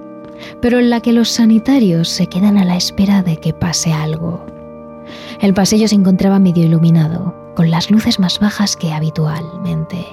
pero 0.61 0.79
en 0.79 0.89
la 0.89 0.99
que 1.01 1.13
los 1.13 1.29
sanitarios 1.29 2.09
se 2.09 2.27
quedan 2.27 2.57
a 2.57 2.65
la 2.65 2.75
espera 2.75 3.23
de 3.23 3.37
que 3.37 3.53
pase 3.53 3.93
algo. 3.93 4.45
El 5.41 5.53
pasillo 5.53 5.87
se 5.87 5.95
encontraba 5.95 6.39
medio 6.39 6.65
iluminado, 6.65 7.35
con 7.55 7.69
las 7.69 7.91
luces 7.91 8.19
más 8.19 8.39
bajas 8.39 8.75
que 8.75 8.91
habitualmente. 8.91 10.05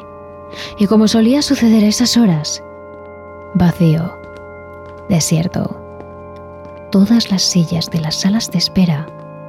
Y 0.78 0.86
como 0.86 1.08
solía 1.08 1.42
suceder 1.42 1.84
a 1.84 1.88
esas 1.88 2.16
horas, 2.16 2.62
vacío, 3.54 4.16
desierto. 5.08 5.76
Todas 6.90 7.30
las 7.30 7.42
sillas 7.42 7.88
de 7.90 8.00
las 8.00 8.16
salas 8.16 8.50
de 8.50 8.58
espera 8.58 9.06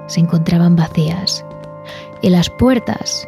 se 0.07 0.19
encontraban 0.19 0.75
vacías 0.75 1.43
y 2.21 2.29
las 2.29 2.49
puertas 2.49 3.27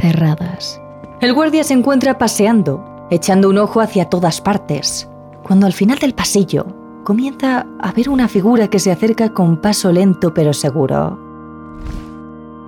cerradas. 0.00 0.79
El 1.20 1.34
guardia 1.34 1.64
se 1.64 1.74
encuentra 1.74 2.16
paseando, 2.16 2.82
echando 3.10 3.50
un 3.50 3.58
ojo 3.58 3.82
hacia 3.82 4.06
todas 4.06 4.40
partes, 4.40 5.06
cuando 5.42 5.66
al 5.66 5.74
final 5.74 5.98
del 5.98 6.14
pasillo 6.14 6.64
comienza 7.04 7.66
a 7.78 7.92
ver 7.92 8.08
una 8.08 8.26
figura 8.26 8.68
que 8.68 8.78
se 8.78 8.90
acerca 8.90 9.34
con 9.34 9.58
paso 9.60 9.92
lento 9.92 10.32
pero 10.32 10.54
seguro. 10.54 11.18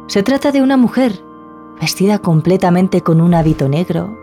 Se 0.06 0.23
trata 0.23 0.52
de 0.52 0.61
una 0.61 0.76
mujer, 0.76 1.25
vestida 1.80 2.18
completamente 2.18 3.00
con 3.00 3.23
un 3.23 3.32
hábito 3.32 3.71
negro, 3.71 4.18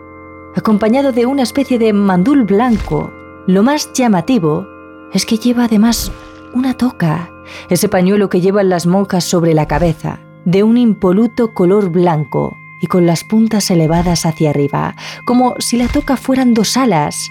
acompañado 0.54 1.10
de 1.10 1.26
una 1.26 1.42
especie 1.42 1.80
de 1.80 1.92
mandul 1.92 2.44
blanco. 2.44 3.10
Lo 3.48 3.64
más 3.64 3.92
llamativo 3.94 4.64
es 5.12 5.26
que 5.26 5.38
lleva 5.38 5.64
además 5.64 6.12
una 6.54 6.74
toca, 6.74 7.30
ese 7.68 7.88
pañuelo 7.88 8.28
que 8.28 8.40
llevan 8.40 8.68
las 8.68 8.86
monjas 8.86 9.24
sobre 9.24 9.54
la 9.54 9.66
cabeza, 9.66 10.20
de 10.44 10.62
un 10.62 10.76
impoluto 10.76 11.52
color 11.52 11.90
blanco, 11.90 12.56
y 12.80 12.86
con 12.86 13.06
las 13.06 13.24
puntas 13.24 13.70
elevadas 13.70 14.26
hacia 14.26 14.50
arriba, 14.50 14.96
como 15.24 15.54
si 15.58 15.76
la 15.76 15.88
toca 15.88 16.16
fueran 16.16 16.54
dos 16.54 16.76
alas. 16.76 17.30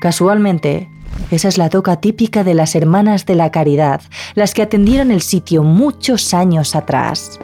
Casualmente, 0.00 0.88
esa 1.30 1.48
es 1.48 1.58
la 1.58 1.70
toca 1.70 1.96
típica 1.96 2.44
de 2.44 2.54
las 2.54 2.74
Hermanas 2.74 3.26
de 3.26 3.34
la 3.34 3.50
Caridad, 3.50 4.02
las 4.34 4.54
que 4.54 4.62
atendieron 4.62 5.10
el 5.10 5.22
sitio 5.22 5.62
muchos 5.62 6.34
años 6.34 6.74
atrás. 6.74 7.38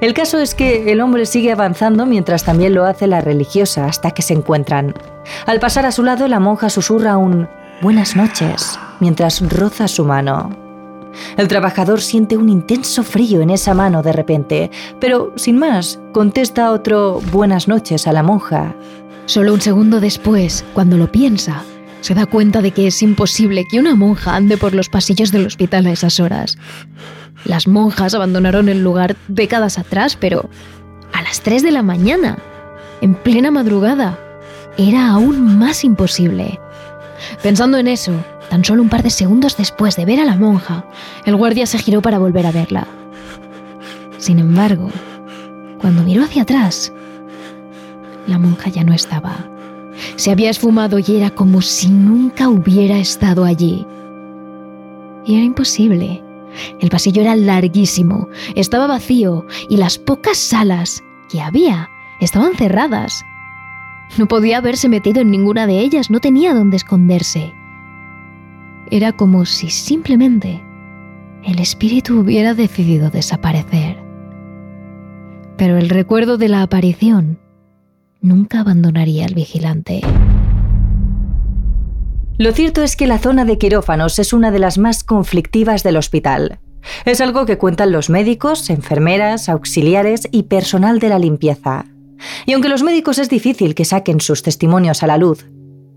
El 0.00 0.14
caso 0.14 0.38
es 0.38 0.54
que 0.54 0.92
el 0.92 1.00
hombre 1.02 1.26
sigue 1.26 1.52
avanzando 1.52 2.06
mientras 2.06 2.44
también 2.44 2.74
lo 2.74 2.86
hace 2.86 3.06
la 3.06 3.20
religiosa 3.20 3.84
hasta 3.84 4.12
que 4.12 4.22
se 4.22 4.32
encuentran. 4.32 4.94
Al 5.46 5.60
pasar 5.60 5.84
a 5.84 5.92
su 5.92 6.02
lado, 6.02 6.26
la 6.26 6.40
monja 6.40 6.70
susurra 6.70 7.18
un 7.18 7.48
buenas 7.82 8.16
noches 8.16 8.78
mientras 9.00 9.40
roza 9.50 9.88
su 9.88 10.04
mano. 10.04 10.69
El 11.36 11.48
trabajador 11.48 12.00
siente 12.00 12.36
un 12.36 12.48
intenso 12.48 13.02
frío 13.02 13.40
en 13.40 13.50
esa 13.50 13.74
mano 13.74 14.02
de 14.02 14.12
repente, 14.12 14.70
pero 15.00 15.32
sin 15.36 15.58
más, 15.58 16.00
contesta 16.12 16.72
otro 16.72 17.20
buenas 17.32 17.68
noches 17.68 18.06
a 18.06 18.12
la 18.12 18.22
monja. 18.22 18.74
Solo 19.26 19.54
un 19.54 19.60
segundo 19.60 20.00
después, 20.00 20.64
cuando 20.74 20.96
lo 20.96 21.10
piensa, 21.10 21.62
se 22.00 22.14
da 22.14 22.26
cuenta 22.26 22.62
de 22.62 22.70
que 22.72 22.86
es 22.86 23.02
imposible 23.02 23.64
que 23.70 23.78
una 23.78 23.94
monja 23.94 24.34
ande 24.34 24.56
por 24.56 24.74
los 24.74 24.88
pasillos 24.88 25.30
del 25.30 25.46
hospital 25.46 25.86
a 25.86 25.92
esas 25.92 26.18
horas. 26.18 26.56
Las 27.44 27.66
monjas 27.66 28.14
abandonaron 28.14 28.68
el 28.68 28.82
lugar 28.82 29.16
décadas 29.28 29.78
atrás, 29.78 30.16
pero 30.18 30.48
a 31.12 31.22
las 31.22 31.40
3 31.40 31.62
de 31.62 31.70
la 31.70 31.82
mañana, 31.82 32.38
en 33.00 33.14
plena 33.14 33.50
madrugada, 33.50 34.18
era 34.76 35.10
aún 35.10 35.58
más 35.58 35.84
imposible. 35.84 36.58
Pensando 37.42 37.78
en 37.78 37.88
eso, 37.88 38.12
Tan 38.50 38.64
solo 38.64 38.82
un 38.82 38.88
par 38.88 39.04
de 39.04 39.10
segundos 39.10 39.56
después 39.56 39.94
de 39.94 40.04
ver 40.04 40.18
a 40.18 40.24
la 40.24 40.36
monja, 40.36 40.84
el 41.24 41.36
guardia 41.36 41.66
se 41.66 41.78
giró 41.78 42.02
para 42.02 42.18
volver 42.18 42.46
a 42.46 42.52
verla. 42.52 42.86
Sin 44.18 44.40
embargo, 44.40 44.90
cuando 45.80 46.02
miró 46.02 46.24
hacia 46.24 46.42
atrás, 46.42 46.92
la 48.26 48.38
monja 48.38 48.68
ya 48.68 48.82
no 48.82 48.92
estaba. 48.92 49.48
Se 50.16 50.32
había 50.32 50.50
esfumado 50.50 50.98
y 50.98 51.04
era 51.16 51.30
como 51.30 51.62
si 51.62 51.90
nunca 51.90 52.48
hubiera 52.48 52.98
estado 52.98 53.44
allí. 53.44 53.86
Y 55.24 55.36
era 55.36 55.44
imposible. 55.44 56.20
El 56.80 56.90
pasillo 56.90 57.22
era 57.22 57.36
larguísimo, 57.36 58.28
estaba 58.56 58.88
vacío 58.88 59.46
y 59.68 59.76
las 59.76 59.96
pocas 59.96 60.36
salas 60.36 61.04
que 61.28 61.40
había 61.40 61.88
estaban 62.20 62.56
cerradas. 62.56 63.24
No 64.18 64.26
podía 64.26 64.58
haberse 64.58 64.88
metido 64.88 65.20
en 65.20 65.30
ninguna 65.30 65.68
de 65.68 65.78
ellas, 65.78 66.10
no 66.10 66.18
tenía 66.18 66.52
dónde 66.52 66.78
esconderse. 66.78 67.54
Era 68.92 69.12
como 69.12 69.46
si 69.46 69.70
simplemente 69.70 70.60
el 71.44 71.60
espíritu 71.60 72.18
hubiera 72.18 72.54
decidido 72.54 73.08
desaparecer. 73.08 73.96
Pero 75.56 75.78
el 75.78 75.88
recuerdo 75.88 76.38
de 76.38 76.48
la 76.48 76.62
aparición 76.62 77.38
nunca 78.20 78.60
abandonaría 78.60 79.26
al 79.26 79.34
vigilante. 79.34 80.00
Lo 82.36 82.52
cierto 82.52 82.82
es 82.82 82.96
que 82.96 83.06
la 83.06 83.18
zona 83.18 83.44
de 83.44 83.58
quirófanos 83.58 84.18
es 84.18 84.32
una 84.32 84.50
de 84.50 84.58
las 84.58 84.76
más 84.76 85.04
conflictivas 85.04 85.84
del 85.84 85.96
hospital. 85.96 86.58
Es 87.04 87.20
algo 87.20 87.46
que 87.46 87.58
cuentan 87.58 87.92
los 87.92 88.10
médicos, 88.10 88.70
enfermeras, 88.70 89.48
auxiliares 89.48 90.26
y 90.32 90.44
personal 90.44 90.98
de 90.98 91.10
la 91.10 91.20
limpieza. 91.20 91.84
Y 92.44 92.54
aunque 92.54 92.68
los 92.68 92.82
médicos 92.82 93.18
es 93.18 93.28
difícil 93.28 93.76
que 93.76 93.84
saquen 93.84 94.20
sus 94.20 94.42
testimonios 94.42 95.04
a 95.04 95.06
la 95.06 95.16
luz, 95.16 95.46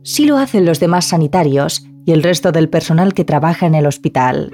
sí 0.03 0.25
lo 0.25 0.37
hacen 0.37 0.65
los 0.65 0.79
demás 0.79 1.05
sanitarios 1.05 1.87
y 2.05 2.11
el 2.11 2.23
resto 2.23 2.51
del 2.51 2.69
personal 2.69 3.13
que 3.13 3.25
trabaja 3.25 3.65
en 3.65 3.75
el 3.75 3.85
hospital. 3.85 4.51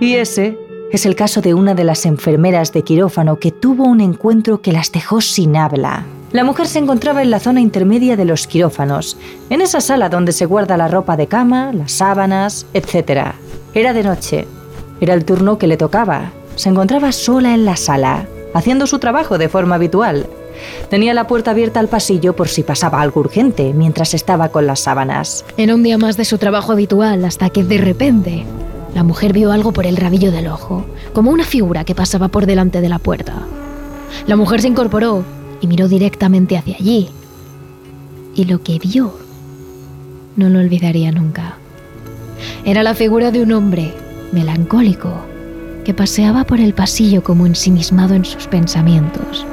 Y 0.00 0.14
ese 0.14 0.58
es 0.92 1.06
el 1.06 1.16
caso 1.16 1.40
de 1.40 1.54
una 1.54 1.74
de 1.74 1.84
las 1.84 2.06
enfermeras 2.06 2.72
de 2.72 2.82
quirófano 2.82 3.38
que 3.38 3.50
tuvo 3.50 3.84
un 3.84 4.00
encuentro 4.00 4.62
que 4.62 4.72
las 4.72 4.92
dejó 4.92 5.20
sin 5.20 5.56
habla. 5.56 6.04
La 6.32 6.44
mujer 6.44 6.66
se 6.66 6.78
encontraba 6.78 7.22
en 7.22 7.30
la 7.30 7.40
zona 7.40 7.60
intermedia 7.60 8.16
de 8.16 8.24
los 8.24 8.46
quirófanos, 8.46 9.16
en 9.48 9.60
esa 9.60 9.80
sala 9.80 10.08
donde 10.08 10.32
se 10.32 10.44
guarda 10.44 10.76
la 10.76 10.88
ropa 10.88 11.16
de 11.16 11.28
cama, 11.28 11.72
las 11.72 11.92
sábanas, 11.92 12.66
etc. 12.74 13.32
Era 13.74 13.92
de 13.92 14.02
noche. 14.02 14.46
Era 15.00 15.14
el 15.14 15.24
turno 15.24 15.58
que 15.58 15.66
le 15.66 15.76
tocaba. 15.76 16.32
Se 16.56 16.68
encontraba 16.68 17.12
sola 17.12 17.54
en 17.54 17.64
la 17.64 17.76
sala, 17.76 18.26
haciendo 18.54 18.86
su 18.86 18.98
trabajo 18.98 19.38
de 19.38 19.48
forma 19.48 19.76
habitual. 19.76 20.26
Tenía 20.90 21.14
la 21.14 21.26
puerta 21.26 21.50
abierta 21.52 21.80
al 21.80 21.88
pasillo 21.88 22.34
por 22.34 22.48
si 22.48 22.62
pasaba 22.62 23.00
algo 23.00 23.20
urgente 23.20 23.72
mientras 23.74 24.14
estaba 24.14 24.48
con 24.50 24.66
las 24.66 24.80
sábanas. 24.80 25.44
Era 25.56 25.74
un 25.74 25.82
día 25.82 25.98
más 25.98 26.16
de 26.16 26.24
su 26.24 26.38
trabajo 26.38 26.72
habitual 26.72 27.24
hasta 27.24 27.50
que 27.50 27.64
de 27.64 27.78
repente 27.78 28.44
la 28.94 29.02
mujer 29.02 29.32
vio 29.32 29.52
algo 29.52 29.72
por 29.72 29.86
el 29.86 29.96
rabillo 29.96 30.32
del 30.32 30.48
ojo, 30.48 30.86
como 31.12 31.30
una 31.30 31.44
figura 31.44 31.84
que 31.84 31.94
pasaba 31.94 32.28
por 32.28 32.46
delante 32.46 32.80
de 32.80 32.88
la 32.88 32.98
puerta. 32.98 33.34
La 34.26 34.36
mujer 34.36 34.62
se 34.62 34.68
incorporó 34.68 35.24
y 35.60 35.66
miró 35.66 35.88
directamente 35.88 36.56
hacia 36.56 36.76
allí. 36.76 37.10
Y 38.34 38.44
lo 38.44 38.62
que 38.62 38.78
vio 38.78 39.14
no 40.36 40.48
lo 40.48 40.60
olvidaría 40.60 41.12
nunca. 41.12 41.56
Era 42.64 42.82
la 42.82 42.94
figura 42.94 43.30
de 43.30 43.42
un 43.42 43.52
hombre 43.52 43.92
melancólico 44.32 45.12
que 45.84 45.94
paseaba 45.94 46.44
por 46.44 46.60
el 46.60 46.74
pasillo 46.74 47.22
como 47.22 47.46
ensimismado 47.46 48.14
en 48.14 48.24
sus 48.24 48.46
pensamientos, 48.46 49.46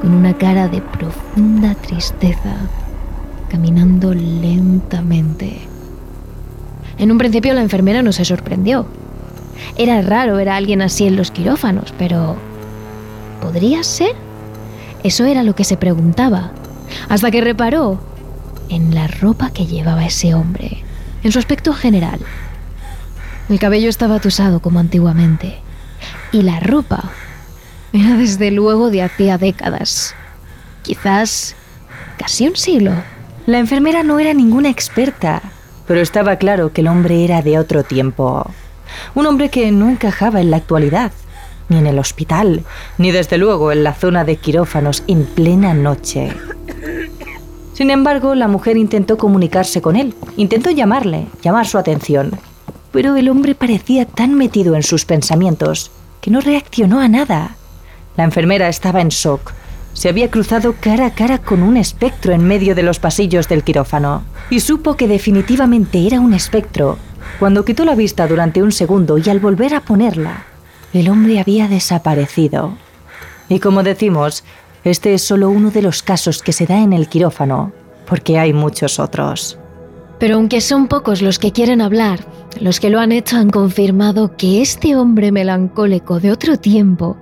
con 0.00 0.14
una 0.14 0.36
cara 0.36 0.68
de 0.68 0.80
profunda 0.80 1.74
tristeza, 1.74 2.56
caminando 3.50 4.14
lentamente. 4.14 5.60
En 6.98 7.10
un 7.10 7.18
principio 7.18 7.54
la 7.54 7.62
enfermera 7.62 8.02
no 8.02 8.12
se 8.12 8.24
sorprendió. 8.24 8.86
Era 9.76 10.00
raro 10.02 10.36
ver 10.36 10.48
a 10.48 10.56
alguien 10.56 10.82
así 10.82 11.06
en 11.06 11.16
los 11.16 11.30
quirófanos, 11.30 11.94
pero 11.98 12.36
¿podría 13.42 13.82
ser? 13.82 14.14
Eso 15.02 15.24
era 15.24 15.42
lo 15.42 15.54
que 15.54 15.64
se 15.64 15.76
preguntaba, 15.76 16.52
hasta 17.08 17.30
que 17.30 17.40
reparó 17.40 18.00
en 18.68 18.94
la 18.94 19.06
ropa 19.06 19.50
que 19.50 19.66
llevaba 19.66 20.06
ese 20.06 20.34
hombre, 20.34 20.82
en 21.22 21.32
su 21.32 21.38
aspecto 21.38 21.72
general. 21.72 22.20
El 23.48 23.58
cabello 23.58 23.88
estaba 23.88 24.16
atusado 24.16 24.60
como 24.60 24.78
antiguamente, 24.78 25.58
y 26.32 26.42
la 26.42 26.60
ropa 26.60 27.10
era 27.92 28.16
desde 28.16 28.50
luego 28.50 28.90
de 28.90 29.02
hacía 29.02 29.38
décadas, 29.38 30.14
quizás 30.82 31.56
casi 32.18 32.48
un 32.48 32.56
siglo. 32.56 32.92
La 33.46 33.58
enfermera 33.58 34.02
no 34.02 34.18
era 34.18 34.34
ninguna 34.34 34.68
experta, 34.68 35.42
pero 35.86 36.00
estaba 36.00 36.36
claro 36.36 36.72
que 36.72 36.82
el 36.82 36.88
hombre 36.88 37.24
era 37.24 37.42
de 37.42 37.58
otro 37.58 37.82
tiempo. 37.82 38.48
Un 39.14 39.26
hombre 39.26 39.48
que 39.48 39.70
no 39.72 39.88
encajaba 39.88 40.40
en 40.40 40.50
la 40.50 40.58
actualidad 40.58 41.12
ni 41.70 41.78
en 41.78 41.86
el 41.86 41.98
hospital, 41.98 42.64
ni 42.98 43.12
desde 43.12 43.38
luego 43.38 43.72
en 43.72 43.84
la 43.84 43.94
zona 43.94 44.24
de 44.24 44.36
quirófanos 44.36 45.04
en 45.06 45.24
plena 45.24 45.72
noche. 45.72 46.32
Sin 47.72 47.90
embargo, 47.90 48.34
la 48.34 48.48
mujer 48.48 48.76
intentó 48.76 49.16
comunicarse 49.16 49.80
con 49.80 49.96
él, 49.96 50.14
intentó 50.36 50.70
llamarle, 50.70 51.28
llamar 51.42 51.66
su 51.66 51.78
atención, 51.78 52.32
pero 52.92 53.16
el 53.16 53.28
hombre 53.28 53.54
parecía 53.54 54.04
tan 54.04 54.34
metido 54.34 54.74
en 54.74 54.82
sus 54.82 55.04
pensamientos 55.04 55.92
que 56.20 56.30
no 56.30 56.40
reaccionó 56.40 57.00
a 57.00 57.08
nada. 57.08 57.56
La 58.16 58.24
enfermera 58.24 58.68
estaba 58.68 59.00
en 59.00 59.08
shock. 59.08 59.52
Se 59.92 60.08
había 60.08 60.30
cruzado 60.30 60.74
cara 60.80 61.06
a 61.06 61.14
cara 61.14 61.38
con 61.38 61.62
un 61.62 61.76
espectro 61.76 62.32
en 62.32 62.44
medio 62.44 62.74
de 62.74 62.82
los 62.82 62.98
pasillos 62.98 63.48
del 63.48 63.64
quirófano 63.64 64.22
y 64.50 64.60
supo 64.60 64.96
que 64.96 65.08
definitivamente 65.08 66.06
era 66.06 66.20
un 66.20 66.34
espectro 66.34 66.98
cuando 67.38 67.64
quitó 67.64 67.84
la 67.84 67.94
vista 67.94 68.26
durante 68.26 68.62
un 68.62 68.72
segundo 68.72 69.16
y 69.18 69.28
al 69.30 69.40
volver 69.40 69.74
a 69.74 69.80
ponerla, 69.80 70.44
el 70.92 71.08
hombre 71.08 71.40
había 71.40 71.68
desaparecido. 71.68 72.76
Y 73.48 73.60
como 73.60 73.82
decimos, 73.82 74.44
este 74.84 75.14
es 75.14 75.22
solo 75.22 75.48
uno 75.48 75.70
de 75.70 75.82
los 75.82 76.02
casos 76.02 76.42
que 76.42 76.52
se 76.52 76.66
da 76.66 76.80
en 76.80 76.92
el 76.92 77.08
quirófano, 77.08 77.72
porque 78.06 78.38
hay 78.38 78.52
muchos 78.52 78.98
otros. 78.98 79.58
Pero 80.18 80.36
aunque 80.36 80.60
son 80.60 80.86
pocos 80.86 81.22
los 81.22 81.38
que 81.38 81.52
quieren 81.52 81.80
hablar, 81.80 82.26
los 82.60 82.78
que 82.78 82.90
lo 82.90 83.00
han 83.00 83.12
hecho 83.12 83.36
han 83.36 83.48
confirmado 83.48 84.36
que 84.36 84.60
este 84.60 84.94
hombre 84.96 85.32
melancólico 85.32 86.20
de 86.20 86.32
otro 86.32 86.58
tiempo 86.58 87.16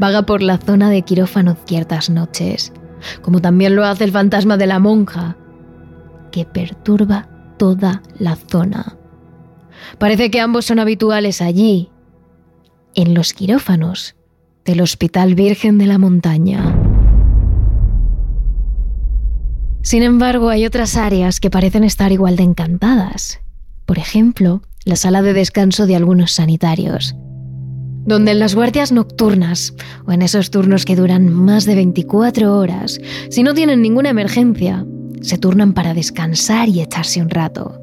vaga 0.00 0.22
por 0.22 0.42
la 0.42 0.56
zona 0.56 0.90
de 0.90 1.02
quirófano 1.02 1.56
ciertas 1.66 2.08
noches, 2.08 2.72
como 3.20 3.40
también 3.40 3.76
lo 3.76 3.84
hace 3.84 4.04
el 4.04 4.12
fantasma 4.12 4.56
de 4.56 4.66
la 4.66 4.78
monja, 4.78 5.36
que 6.32 6.46
perturba 6.46 7.28
toda 7.58 8.02
la 8.18 8.34
zona. 8.34 8.96
Parece 9.98 10.30
que 10.30 10.40
ambos 10.40 10.64
son 10.64 10.78
habituales 10.78 11.42
allí, 11.42 11.90
en 12.94 13.14
los 13.14 13.34
quirófanos 13.34 14.16
del 14.64 14.80
Hospital 14.80 15.34
Virgen 15.34 15.76
de 15.76 15.86
la 15.86 15.98
Montaña. 15.98 16.74
Sin 19.82 20.02
embargo, 20.02 20.48
hay 20.48 20.64
otras 20.64 20.96
áreas 20.96 21.40
que 21.40 21.50
parecen 21.50 21.84
estar 21.84 22.10
igual 22.10 22.36
de 22.36 22.42
encantadas. 22.42 23.40
Por 23.84 23.98
ejemplo, 23.98 24.62
la 24.84 24.96
sala 24.96 25.20
de 25.20 25.34
descanso 25.34 25.86
de 25.86 25.96
algunos 25.96 26.32
sanitarios, 26.32 27.16
donde 28.04 28.32
en 28.32 28.38
las 28.38 28.54
guardias 28.54 28.92
nocturnas 28.92 29.74
o 30.06 30.12
en 30.12 30.22
esos 30.22 30.50
turnos 30.50 30.84
que 30.84 30.96
duran 30.96 31.32
más 31.32 31.64
de 31.64 31.74
24 31.74 32.56
horas, 32.56 32.98
si 33.30 33.42
no 33.42 33.54
tienen 33.54 33.82
ninguna 33.82 34.10
emergencia, 34.10 34.86
se 35.20 35.38
turnan 35.38 35.74
para 35.74 35.94
descansar 35.94 36.68
y 36.68 36.80
echarse 36.80 37.20
un 37.20 37.30
rato 37.30 37.80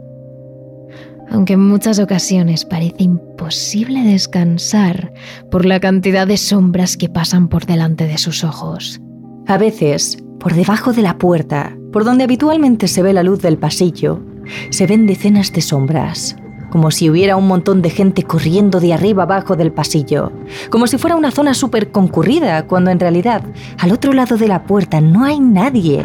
aunque 1.30 1.54
en 1.54 1.68
muchas 1.68 2.00
ocasiones 2.00 2.66
parece 2.66 3.04
imposible 3.04 4.02
descansar 4.02 5.14
por 5.52 5.66
la 5.66 5.80
cantidad 5.80 6.28
de 6.28 6.38
sombras 6.38 6.98
que 6.98 7.10
pasan 7.10 7.48
por 7.48 7.66
delante 7.66 8.08
de 8.08 8.18
sus 8.18 8.44
ojos. 8.44 9.02
A 9.46 9.58
veces, 9.58 10.18
por 10.40 10.54
debajo 10.54 10.94
de 10.94 11.02
la 11.02 11.18
puerta, 11.18 11.76
por 11.92 12.06
donde 12.06 12.24
habitualmente 12.24 12.88
se 12.88 13.02
ve 13.02 13.14
la 13.14 13.24
luz 13.24 13.42
del 13.42 13.58
pasillo, 13.58 14.22
se 14.70 14.88
ven 14.88 15.06
decenas 15.06 15.52
de 15.52 15.62
sombras, 15.62 16.38
como 16.70 16.92
si 16.92 17.10
hubiera 17.10 17.36
un 17.38 17.48
montón 17.48 17.82
de 17.82 17.90
gente 17.90 18.24
corriendo 18.24 18.80
de 18.80 18.94
arriba 18.94 19.24
abajo 19.24 19.56
del 19.56 19.72
pasillo, 19.72 20.32
como 20.70 20.88
si 20.88 20.98
fuera 20.98 21.16
una 21.16 21.32
zona 21.32 21.54
súper 21.54 21.92
concurrida, 21.92 22.66
cuando 22.68 22.92
en 22.92 23.00
realidad 23.00 23.44
al 23.78 23.92
otro 23.92 24.14
lado 24.14 24.38
de 24.38 24.48
la 24.48 24.64
puerta 24.64 25.02
no 25.02 25.24
hay 25.24 25.40
nadie. 25.40 26.04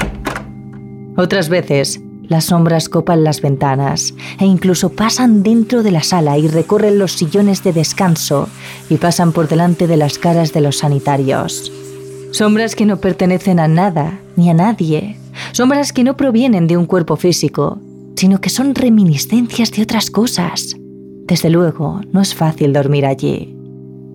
Otras 1.16 1.48
veces, 1.48 2.01
las 2.29 2.46
sombras 2.46 2.88
copan 2.88 3.25
las 3.25 3.42
ventanas 3.42 4.14
e 4.38 4.46
incluso 4.46 4.90
pasan 4.90 5.42
dentro 5.42 5.83
de 5.83 5.90
la 5.90 6.03
sala 6.03 6.38
y 6.38 6.48
recorren 6.48 6.98
los 6.98 7.12
sillones 7.12 7.62
de 7.62 7.72
descanso 7.72 8.48
y 8.88 8.96
pasan 8.96 9.33
por 9.33 9.48
delante 9.48 9.87
de 9.87 9.96
las 9.96 10.18
caras 10.18 10.53
de 10.53 10.62
los 10.62 10.79
sanitarios. 10.79 11.70
Sombras 12.31 12.75
que 12.75 12.87
no 12.87 12.96
pertenecen 12.96 13.61
a 13.61 13.68
nada 13.68 14.20
ni 14.37 14.48
a 14.48 14.55
nadie. 14.55 15.18
Sombras 15.53 15.92
que 15.92 16.05
no 16.05 16.16
provienen 16.16 16.66
de 16.66 16.79
un 16.79 16.87
cuerpo 16.87 17.16
físico, 17.16 17.79
sino 18.16 18.40
que 18.40 18.51
son 18.51 18.75
reminiscencias 18.75 19.70
de 19.72 19.83
otras 19.83 20.11
cosas. 20.11 20.77
Desde 21.27 21.51
luego, 21.51 22.01
no 22.12 22.20
es 22.20 22.35
fácil 22.35 22.72
dormir 22.72 23.07
allí. 23.07 23.57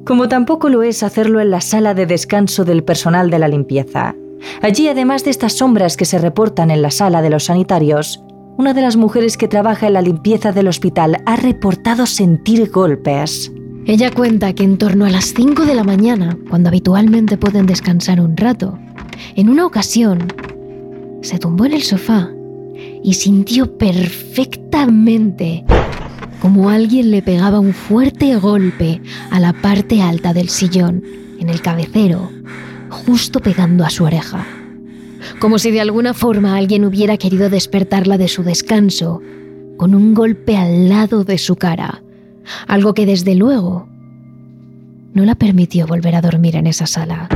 Como 0.05 0.27
tampoco 0.27 0.69
lo 0.69 0.83
es 0.83 1.03
hacerlo 1.03 1.41
en 1.41 1.51
la 1.51 1.61
sala 1.61 1.93
de 1.93 2.05
descanso 2.05 2.63
del 2.63 2.83
personal 2.83 3.29
de 3.29 3.39
la 3.39 3.47
limpieza, 3.47 4.15
Allí, 4.61 4.87
además 4.87 5.23
de 5.23 5.31
estas 5.31 5.53
sombras 5.53 5.97
que 5.97 6.05
se 6.05 6.19
reportan 6.19 6.71
en 6.71 6.81
la 6.81 6.91
sala 6.91 7.21
de 7.21 7.29
los 7.29 7.45
sanitarios, 7.45 8.21
una 8.57 8.73
de 8.73 8.81
las 8.81 8.95
mujeres 8.95 9.37
que 9.37 9.47
trabaja 9.47 9.87
en 9.87 9.93
la 9.93 10.01
limpieza 10.01 10.51
del 10.51 10.67
hospital 10.67 11.21
ha 11.25 11.35
reportado 11.35 12.05
sentir 12.05 12.71
golpes. 12.71 13.51
Ella 13.85 14.11
cuenta 14.11 14.53
que 14.53 14.63
en 14.63 14.77
torno 14.77 15.05
a 15.05 15.09
las 15.09 15.33
5 15.33 15.65
de 15.65 15.75
la 15.75 15.83
mañana, 15.83 16.37
cuando 16.49 16.69
habitualmente 16.69 17.37
pueden 17.37 17.65
descansar 17.65 18.19
un 18.19 18.35
rato, 18.35 18.77
en 19.35 19.49
una 19.49 19.65
ocasión 19.65 20.27
se 21.21 21.39
tumbó 21.39 21.65
en 21.65 21.73
el 21.73 21.83
sofá 21.83 22.31
y 23.03 23.13
sintió 23.13 23.77
perfectamente 23.77 25.65
como 26.41 26.69
alguien 26.69 27.11
le 27.11 27.21
pegaba 27.21 27.59
un 27.59 27.73
fuerte 27.73 28.35
golpe 28.37 29.01
a 29.31 29.39
la 29.39 29.53
parte 29.53 30.01
alta 30.01 30.33
del 30.33 30.49
sillón, 30.49 31.03
en 31.39 31.49
el 31.49 31.61
cabecero, 31.61 32.29
justo 32.89 33.39
pegando 33.39 33.83
a 33.83 33.89
su 33.89 34.03
oreja. 34.03 34.45
Como 35.39 35.59
si 35.59 35.71
de 35.71 35.81
alguna 35.81 36.13
forma 36.13 36.55
alguien 36.55 36.85
hubiera 36.85 37.17
querido 37.17 37.49
despertarla 37.49 38.17
de 38.17 38.27
su 38.27 38.43
descanso, 38.43 39.21
con 39.77 39.93
un 39.93 40.13
golpe 40.13 40.57
al 40.57 40.89
lado 40.89 41.23
de 41.23 41.37
su 41.37 41.55
cara, 41.55 42.03
algo 42.67 42.93
que 42.93 43.05
desde 43.05 43.35
luego 43.35 43.87
no 45.13 45.25
la 45.25 45.35
permitió 45.35 45.87
volver 45.87 46.15
a 46.15 46.21
dormir 46.21 46.55
en 46.55 46.67
esa 46.67 46.85
sala. 46.85 47.27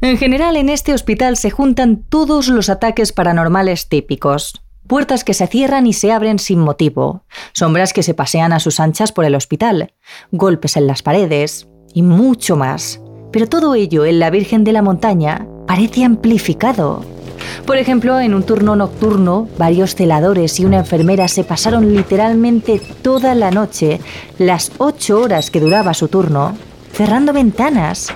En 0.00 0.16
general, 0.16 0.56
en 0.56 0.68
este 0.68 0.94
hospital 0.94 1.36
se 1.36 1.50
juntan 1.50 2.04
todos 2.08 2.46
los 2.46 2.68
ataques 2.68 3.12
paranormales 3.12 3.88
típicos. 3.88 4.62
Puertas 4.86 5.24
que 5.24 5.34
se 5.34 5.48
cierran 5.48 5.88
y 5.88 5.92
se 5.92 6.12
abren 6.12 6.38
sin 6.38 6.60
motivo, 6.60 7.24
sombras 7.52 7.92
que 7.92 8.04
se 8.04 8.14
pasean 8.14 8.52
a 8.52 8.60
sus 8.60 8.78
anchas 8.78 9.10
por 9.10 9.24
el 9.24 9.34
hospital, 9.34 9.92
golpes 10.30 10.76
en 10.76 10.86
las 10.86 11.02
paredes 11.02 11.66
y 11.92 12.02
mucho 12.02 12.56
más. 12.56 13.00
Pero 13.32 13.48
todo 13.48 13.74
ello 13.74 14.06
en 14.06 14.20
la 14.20 14.30
Virgen 14.30 14.62
de 14.62 14.72
la 14.72 14.82
Montaña 14.82 15.48
parece 15.66 16.04
amplificado. 16.04 17.04
Por 17.66 17.76
ejemplo, 17.76 18.20
en 18.20 18.34
un 18.34 18.44
turno 18.44 18.76
nocturno, 18.76 19.48
varios 19.58 19.96
celadores 19.96 20.60
y 20.60 20.64
una 20.64 20.78
enfermera 20.78 21.26
se 21.26 21.42
pasaron 21.42 21.92
literalmente 21.92 22.80
toda 23.02 23.34
la 23.34 23.50
noche, 23.50 24.00
las 24.38 24.70
ocho 24.78 25.20
horas 25.20 25.50
que 25.50 25.60
duraba 25.60 25.92
su 25.92 26.06
turno, 26.06 26.56
cerrando 26.92 27.32
ventanas, 27.32 28.14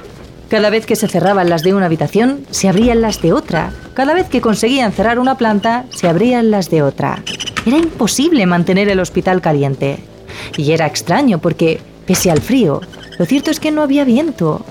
cada 0.53 0.69
vez 0.69 0.85
que 0.85 0.97
se 0.97 1.09
cerraban 1.09 1.49
las 1.49 1.63
de 1.63 1.73
una 1.73 1.87
habitación, 1.87 2.45
se 2.51 2.69
abrían 2.69 3.01
las 3.01 3.23
de 3.23 3.33
otra. 3.33 3.73
Cada 3.95 4.13
vez 4.13 4.29
que 4.29 4.43
conseguían 4.43 4.93
cerrar 4.93 5.19
una 5.19 5.39
planta, 5.39 5.87
se 5.89 6.09
abrían 6.09 6.51
las 6.51 6.69
de 6.69 6.83
otra. 6.83 7.23
Era 7.65 7.79
imposible 7.79 8.45
mantener 8.45 8.91
el 8.91 9.01
hospital 9.01 9.41
caliente. 9.41 10.01
Y 10.59 10.73
era 10.73 10.85
extraño 10.85 11.39
porque, 11.39 11.81
pese 12.05 12.31
al 12.31 12.43
frío, 12.43 12.83
lo 13.19 13.25
cierto 13.25 13.51
es 13.51 13.61
que 13.61 13.71
no 13.71 13.81
había 13.81 14.05
viento. 14.05 14.63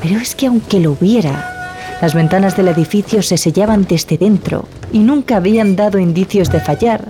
Pero 0.00 0.20
es 0.20 0.36
que 0.36 0.46
aunque 0.46 0.78
lo 0.78 0.92
hubiera, 0.92 1.74
las 2.00 2.14
ventanas 2.14 2.56
del 2.56 2.68
edificio 2.68 3.20
se 3.20 3.38
sellaban 3.38 3.86
desde 3.88 4.18
dentro 4.18 4.66
y 4.92 5.00
nunca 5.00 5.38
habían 5.38 5.74
dado 5.74 5.98
indicios 5.98 6.52
de 6.52 6.60
fallar, 6.60 7.08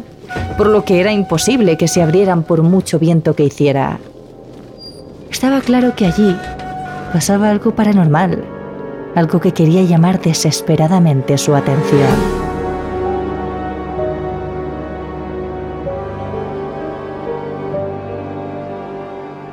por 0.57 0.69
lo 0.69 0.83
que 0.83 1.01
era 1.01 1.13
imposible 1.13 1.77
que 1.77 1.89
se 1.89 2.01
abrieran 2.01 2.43
por 2.43 2.63
mucho 2.63 2.99
viento 2.99 3.37
que 3.37 3.45
hiciera. 3.45 3.99
Estaba 5.31 5.61
claro 5.61 5.95
que 5.95 6.07
allí 6.07 6.35
pasaba 7.13 7.51
algo 7.51 7.75
paranormal, 7.75 8.45
algo 9.15 9.41
que 9.41 9.53
quería 9.53 9.83
llamar 9.83 10.21
desesperadamente 10.21 11.39
su 11.39 11.55
atención. 11.55 12.49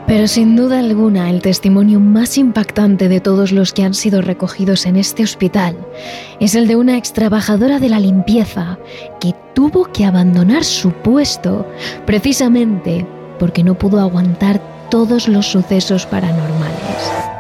Pero 0.08 0.28
sin 0.28 0.56
duda 0.56 0.80
alguna 0.80 1.30
el 1.30 1.42
testimonio 1.42 2.00
más 2.00 2.38
impactante 2.38 3.10
de 3.10 3.20
todos 3.20 3.52
los 3.52 3.74
que 3.74 3.84
han 3.84 3.94
sido 3.94 4.22
recogidos 4.22 4.86
en 4.86 4.98
este 4.98 5.24
hospital 5.24 5.76
es 6.40 6.54
el 6.54 6.68
de 6.68 6.76
una 6.76 6.98
ex 6.98 7.12
trabajadora 7.12 7.80
de 7.80 7.90
la 7.90 8.00
limpieza 8.00 8.78
que 9.20 9.34
tuvo 9.54 9.92
que 9.92 10.06
abandonar 10.06 10.64
su 10.64 10.92
puesto 10.92 11.68
precisamente 12.06 13.06
porque 13.40 13.64
no 13.64 13.78
pudo 13.78 14.00
aguantar 14.00 14.62
todos 14.90 15.28
los 15.28 15.48
sucesos 15.48 16.06
paranormales. 16.06 17.35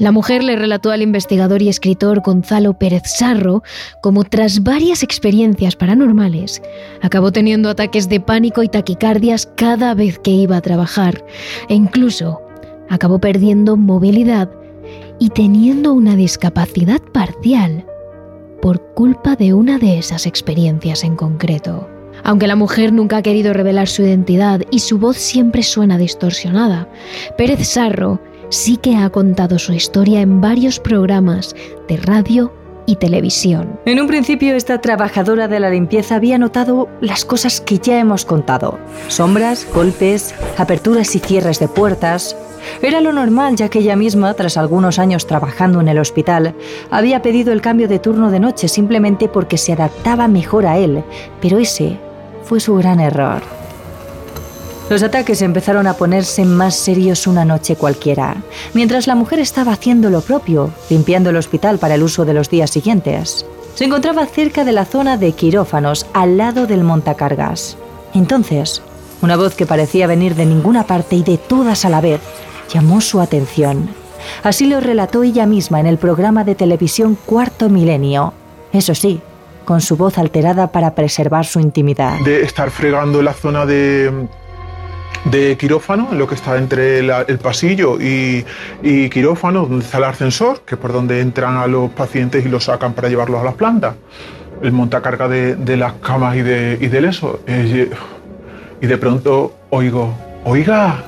La 0.00 0.12
mujer 0.12 0.42
le 0.42 0.56
relató 0.56 0.92
al 0.92 1.02
investigador 1.02 1.60
y 1.60 1.68
escritor 1.68 2.22
Gonzalo 2.22 2.72
Pérez 2.72 3.02
Sarro 3.04 3.62
cómo 4.00 4.24
tras 4.24 4.62
varias 4.62 5.02
experiencias 5.02 5.76
paranormales 5.76 6.62
acabó 7.02 7.32
teniendo 7.32 7.68
ataques 7.68 8.08
de 8.08 8.18
pánico 8.18 8.62
y 8.62 8.68
taquicardias 8.70 9.46
cada 9.58 9.92
vez 9.92 10.18
que 10.18 10.30
iba 10.30 10.56
a 10.56 10.62
trabajar 10.62 11.22
e 11.68 11.74
incluso 11.74 12.40
acabó 12.88 13.18
perdiendo 13.18 13.76
movilidad 13.76 14.48
y 15.18 15.28
teniendo 15.28 15.92
una 15.92 16.16
discapacidad 16.16 17.02
parcial 17.12 17.84
por 18.62 18.80
culpa 18.94 19.36
de 19.36 19.52
una 19.52 19.76
de 19.76 19.98
esas 19.98 20.24
experiencias 20.24 21.04
en 21.04 21.14
concreto. 21.14 21.86
Aunque 22.24 22.46
la 22.46 22.56
mujer 22.56 22.90
nunca 22.94 23.18
ha 23.18 23.22
querido 23.22 23.52
revelar 23.52 23.86
su 23.86 24.00
identidad 24.00 24.62
y 24.70 24.78
su 24.78 24.98
voz 24.98 25.18
siempre 25.18 25.62
suena 25.62 25.98
distorsionada, 25.98 26.88
Pérez 27.36 27.68
Sarro 27.68 28.18
sí 28.50 28.76
que 28.76 28.96
ha 28.96 29.08
contado 29.10 29.58
su 29.58 29.72
historia 29.72 30.20
en 30.20 30.40
varios 30.40 30.78
programas 30.78 31.56
de 31.88 31.96
radio 31.96 32.52
y 32.86 32.96
televisión. 32.96 33.78
En 33.86 34.00
un 34.00 34.08
principio 34.08 34.54
esta 34.54 34.80
trabajadora 34.80 35.48
de 35.48 35.60
la 35.60 35.70
limpieza 35.70 36.16
había 36.16 36.38
notado 36.38 36.88
las 37.00 37.24
cosas 37.24 37.60
que 37.60 37.78
ya 37.78 37.98
hemos 37.98 38.24
contado. 38.24 38.78
Sombras, 39.08 39.66
golpes, 39.72 40.34
aperturas 40.58 41.14
y 41.14 41.20
cierres 41.20 41.60
de 41.60 41.68
puertas. 41.68 42.36
Era 42.82 43.00
lo 43.00 43.12
normal 43.12 43.56
ya 43.56 43.68
que 43.68 43.78
ella 43.78 43.96
misma, 43.96 44.34
tras 44.34 44.56
algunos 44.56 44.98
años 44.98 45.26
trabajando 45.26 45.80
en 45.80 45.88
el 45.88 45.98
hospital, 45.98 46.54
había 46.90 47.22
pedido 47.22 47.52
el 47.52 47.62
cambio 47.62 47.88
de 47.88 48.00
turno 48.00 48.30
de 48.30 48.40
noche 48.40 48.68
simplemente 48.68 49.28
porque 49.28 49.56
se 49.56 49.72
adaptaba 49.72 50.28
mejor 50.28 50.66
a 50.66 50.76
él, 50.76 51.02
pero 51.40 51.58
ese 51.58 51.98
fue 52.42 52.60
su 52.60 52.74
gran 52.74 53.00
error. 53.00 53.59
Los 54.90 55.04
ataques 55.04 55.40
empezaron 55.40 55.86
a 55.86 55.94
ponerse 55.94 56.44
más 56.44 56.74
serios 56.74 57.28
una 57.28 57.44
noche 57.44 57.76
cualquiera, 57.76 58.42
mientras 58.74 59.06
la 59.06 59.14
mujer 59.14 59.38
estaba 59.38 59.70
haciendo 59.70 60.10
lo 60.10 60.20
propio, 60.20 60.72
limpiando 60.90 61.30
el 61.30 61.36
hospital 61.36 61.78
para 61.78 61.94
el 61.94 62.02
uso 62.02 62.24
de 62.24 62.34
los 62.34 62.50
días 62.50 62.70
siguientes. 62.70 63.46
Se 63.76 63.84
encontraba 63.84 64.26
cerca 64.26 64.64
de 64.64 64.72
la 64.72 64.84
zona 64.84 65.16
de 65.16 65.30
quirófanos, 65.30 66.06
al 66.12 66.36
lado 66.36 66.66
del 66.66 66.82
montacargas. 66.82 67.76
Entonces, 68.14 68.82
una 69.22 69.36
voz 69.36 69.54
que 69.54 69.64
parecía 69.64 70.08
venir 70.08 70.34
de 70.34 70.44
ninguna 70.44 70.88
parte 70.88 71.14
y 71.14 71.22
de 71.22 71.38
todas 71.38 71.84
a 71.84 71.88
la 71.88 72.00
vez 72.00 72.20
llamó 72.74 73.00
su 73.00 73.20
atención. 73.20 73.90
Así 74.42 74.66
lo 74.66 74.80
relató 74.80 75.22
ella 75.22 75.46
misma 75.46 75.78
en 75.78 75.86
el 75.86 75.98
programa 75.98 76.42
de 76.42 76.56
televisión 76.56 77.16
Cuarto 77.26 77.68
Milenio. 77.68 78.32
Eso 78.72 78.96
sí, 78.96 79.20
con 79.64 79.82
su 79.82 79.96
voz 79.96 80.18
alterada 80.18 80.72
para 80.72 80.96
preservar 80.96 81.46
su 81.46 81.60
intimidad. 81.60 82.18
De 82.24 82.42
estar 82.42 82.72
fregando 82.72 83.22
la 83.22 83.34
zona 83.34 83.64
de, 83.66 84.28
de 85.24 85.56
quirófano, 85.56 86.08
en 86.12 86.18
lo 86.18 86.26
que 86.26 86.34
está 86.34 86.56
entre 86.56 87.00
el 87.00 87.38
pasillo 87.38 87.98
y, 88.00 88.44
quirófano, 89.10 89.66
donde 89.66 89.84
está 89.84 89.98
el 89.98 90.04
ascensor, 90.04 90.62
que 90.62 90.76
es 90.76 90.80
por 90.80 90.92
donde 90.92 91.20
entran 91.20 91.56
a 91.56 91.66
los 91.66 91.90
pacientes 91.90 92.44
y 92.44 92.48
los 92.48 92.64
sacan 92.64 92.94
para 92.94 93.08
llevarlos 93.08 93.40
a 93.40 93.44
las 93.44 93.54
plantas. 93.54 93.94
El 94.62 94.72
montacarga 94.72 95.28
de, 95.28 95.56
de 95.56 95.76
las 95.76 95.94
camas 95.94 96.36
y, 96.36 96.42
de, 96.42 96.78
y 96.80 96.88
del 96.88 97.06
eso. 97.06 97.40
Eh, 97.46 97.90
y 98.80 98.86
de 98.86 98.98
pronto 98.98 99.54
oigo, 99.70 100.14
oiga. 100.44 101.04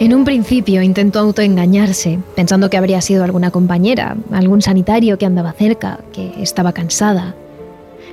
En 0.00 0.14
un 0.14 0.24
principio 0.24 0.82
intentó 0.82 1.20
autoengañarse, 1.20 2.18
pensando 2.34 2.68
que 2.68 2.76
habría 2.76 3.00
sido 3.00 3.24
alguna 3.24 3.50
compañera, 3.50 4.16
algún 4.32 4.60
sanitario 4.60 5.18
que 5.18 5.26
andaba 5.26 5.52
cerca, 5.52 6.00
que 6.12 6.42
estaba 6.42 6.72
cansada. 6.72 7.34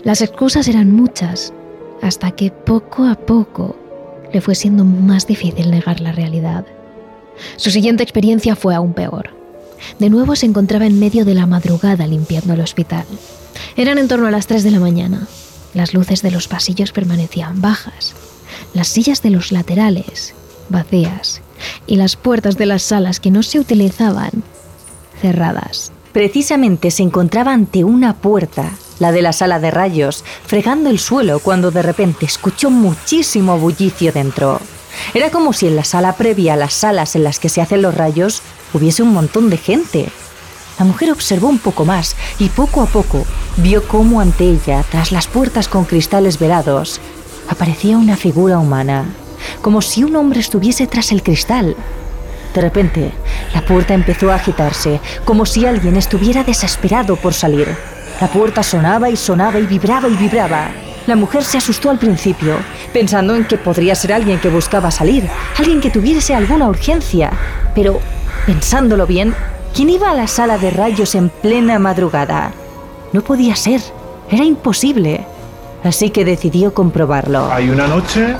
Las 0.04 0.21
excusas 0.21 0.67
eran 0.67 0.91
muchas, 0.91 1.54
hasta 2.01 2.32
que 2.32 2.51
poco 2.51 3.06
a 3.06 3.15
poco 3.15 3.75
le 4.33 4.41
fue 4.41 4.55
siendo 4.55 4.85
más 4.85 5.27
difícil 5.27 5.71
negar 5.71 5.99
la 5.99 6.11
realidad. 6.11 6.65
Su 7.57 7.71
siguiente 7.71 8.03
experiencia 8.03 8.55
fue 8.55 8.75
aún 8.75 8.93
peor. 8.93 9.31
De 9.99 10.09
nuevo 10.09 10.35
se 10.35 10.45
encontraba 10.45 10.85
en 10.85 10.99
medio 10.99 11.25
de 11.25 11.33
la 11.33 11.47
madrugada 11.47 12.05
limpiando 12.07 12.53
el 12.53 12.61
hospital. 12.61 13.05
Eran 13.75 13.97
en 13.97 14.07
torno 14.07 14.27
a 14.27 14.31
las 14.31 14.47
3 14.47 14.63
de 14.63 14.71
la 14.71 14.79
mañana. 14.79 15.27
Las 15.73 15.93
luces 15.93 16.21
de 16.21 16.31
los 16.31 16.47
pasillos 16.47 16.91
permanecían 16.91 17.61
bajas, 17.61 18.13
las 18.73 18.87
sillas 18.87 19.21
de 19.21 19.29
los 19.31 19.51
laterales 19.51 20.33
vacías 20.69 21.41
y 21.85 21.95
las 21.95 22.15
puertas 22.15 22.57
de 22.57 22.65
las 22.65 22.81
salas 22.81 23.19
que 23.19 23.31
no 23.31 23.43
se 23.43 23.59
utilizaban 23.59 24.31
cerradas. 25.21 25.91
Precisamente 26.13 26.91
se 26.91 27.03
encontraba 27.03 27.53
ante 27.53 27.83
una 27.83 28.15
puerta 28.15 28.71
la 29.01 29.11
de 29.11 29.23
la 29.23 29.33
sala 29.33 29.59
de 29.59 29.71
rayos, 29.71 30.23
fregando 30.45 30.91
el 30.91 30.99
suelo 30.99 31.39
cuando 31.39 31.71
de 31.71 31.81
repente 31.81 32.27
escuchó 32.27 32.69
muchísimo 32.69 33.57
bullicio 33.57 34.11
dentro. 34.11 34.61
Era 35.15 35.31
como 35.31 35.53
si 35.53 35.65
en 35.65 35.75
la 35.75 35.83
sala 35.83 36.13
previa 36.13 36.53
a 36.53 36.55
las 36.55 36.73
salas 36.73 37.15
en 37.15 37.23
las 37.23 37.39
que 37.39 37.49
se 37.49 37.61
hacen 37.61 37.81
los 37.81 37.95
rayos 37.95 38.43
hubiese 38.73 39.01
un 39.01 39.11
montón 39.11 39.49
de 39.49 39.57
gente. 39.57 40.09
La 40.77 40.85
mujer 40.85 41.11
observó 41.11 41.47
un 41.47 41.57
poco 41.57 41.83
más 41.83 42.15
y 42.37 42.49
poco 42.49 42.81
a 42.81 42.85
poco 42.85 43.25
vio 43.57 43.87
cómo 43.87 44.21
ante 44.21 44.43
ella, 44.43 44.85
tras 44.91 45.11
las 45.11 45.25
puertas 45.25 45.67
con 45.67 45.85
cristales 45.85 46.37
velados, 46.37 47.01
aparecía 47.49 47.97
una 47.97 48.15
figura 48.15 48.59
humana, 48.59 49.05
como 49.63 49.81
si 49.81 50.03
un 50.03 50.15
hombre 50.15 50.39
estuviese 50.39 50.85
tras 50.85 51.11
el 51.11 51.23
cristal. 51.23 51.75
De 52.53 52.61
repente, 52.61 53.11
la 53.55 53.65
puerta 53.65 53.95
empezó 53.95 54.31
a 54.31 54.35
agitarse, 54.35 54.99
como 55.25 55.47
si 55.47 55.65
alguien 55.65 55.97
estuviera 55.97 56.43
desesperado 56.43 57.15
por 57.15 57.33
salir. 57.33 57.75
La 58.21 58.27
puerta 58.27 58.62
sonaba 58.62 59.10
y 59.10 59.15
sonaba 59.15 59.57
y 59.57 59.65
vibraba 59.65 60.07
y 60.07 60.15
vibraba. 60.15 60.69
La 61.07 61.15
mujer 61.15 61.43
se 61.43 61.57
asustó 61.57 61.89
al 61.89 61.97
principio, 61.97 62.55
pensando 62.93 63.36
en 63.36 63.45
que 63.45 63.57
podría 63.57 63.95
ser 63.95 64.13
alguien 64.13 64.39
que 64.39 64.47
buscaba 64.47 64.91
salir, 64.91 65.27
alguien 65.57 65.81
que 65.81 65.89
tuviese 65.89 66.36
alguna 66.36 66.67
urgencia. 66.67 67.31
Pero, 67.73 67.99
pensándolo 68.45 69.07
bien, 69.07 69.34
¿quién 69.73 69.89
iba 69.89 70.12
a 70.12 70.13
la 70.13 70.27
sala 70.27 70.60
de 70.60 70.69
rayos 70.69 71.15
en 71.15 71.29
plena 71.29 71.79
madrugada? 71.79 72.51
No 73.12 73.23
podía 73.23 73.55
ser, 73.55 73.81
era 74.29 74.43
imposible. 74.43 75.25
así 75.84 76.12
que 76.12 76.23
decidió 76.23 76.75
comprobarlo. 76.75 77.51
Hay 77.51 77.71
una 77.71 77.88
noche, 77.88 78.36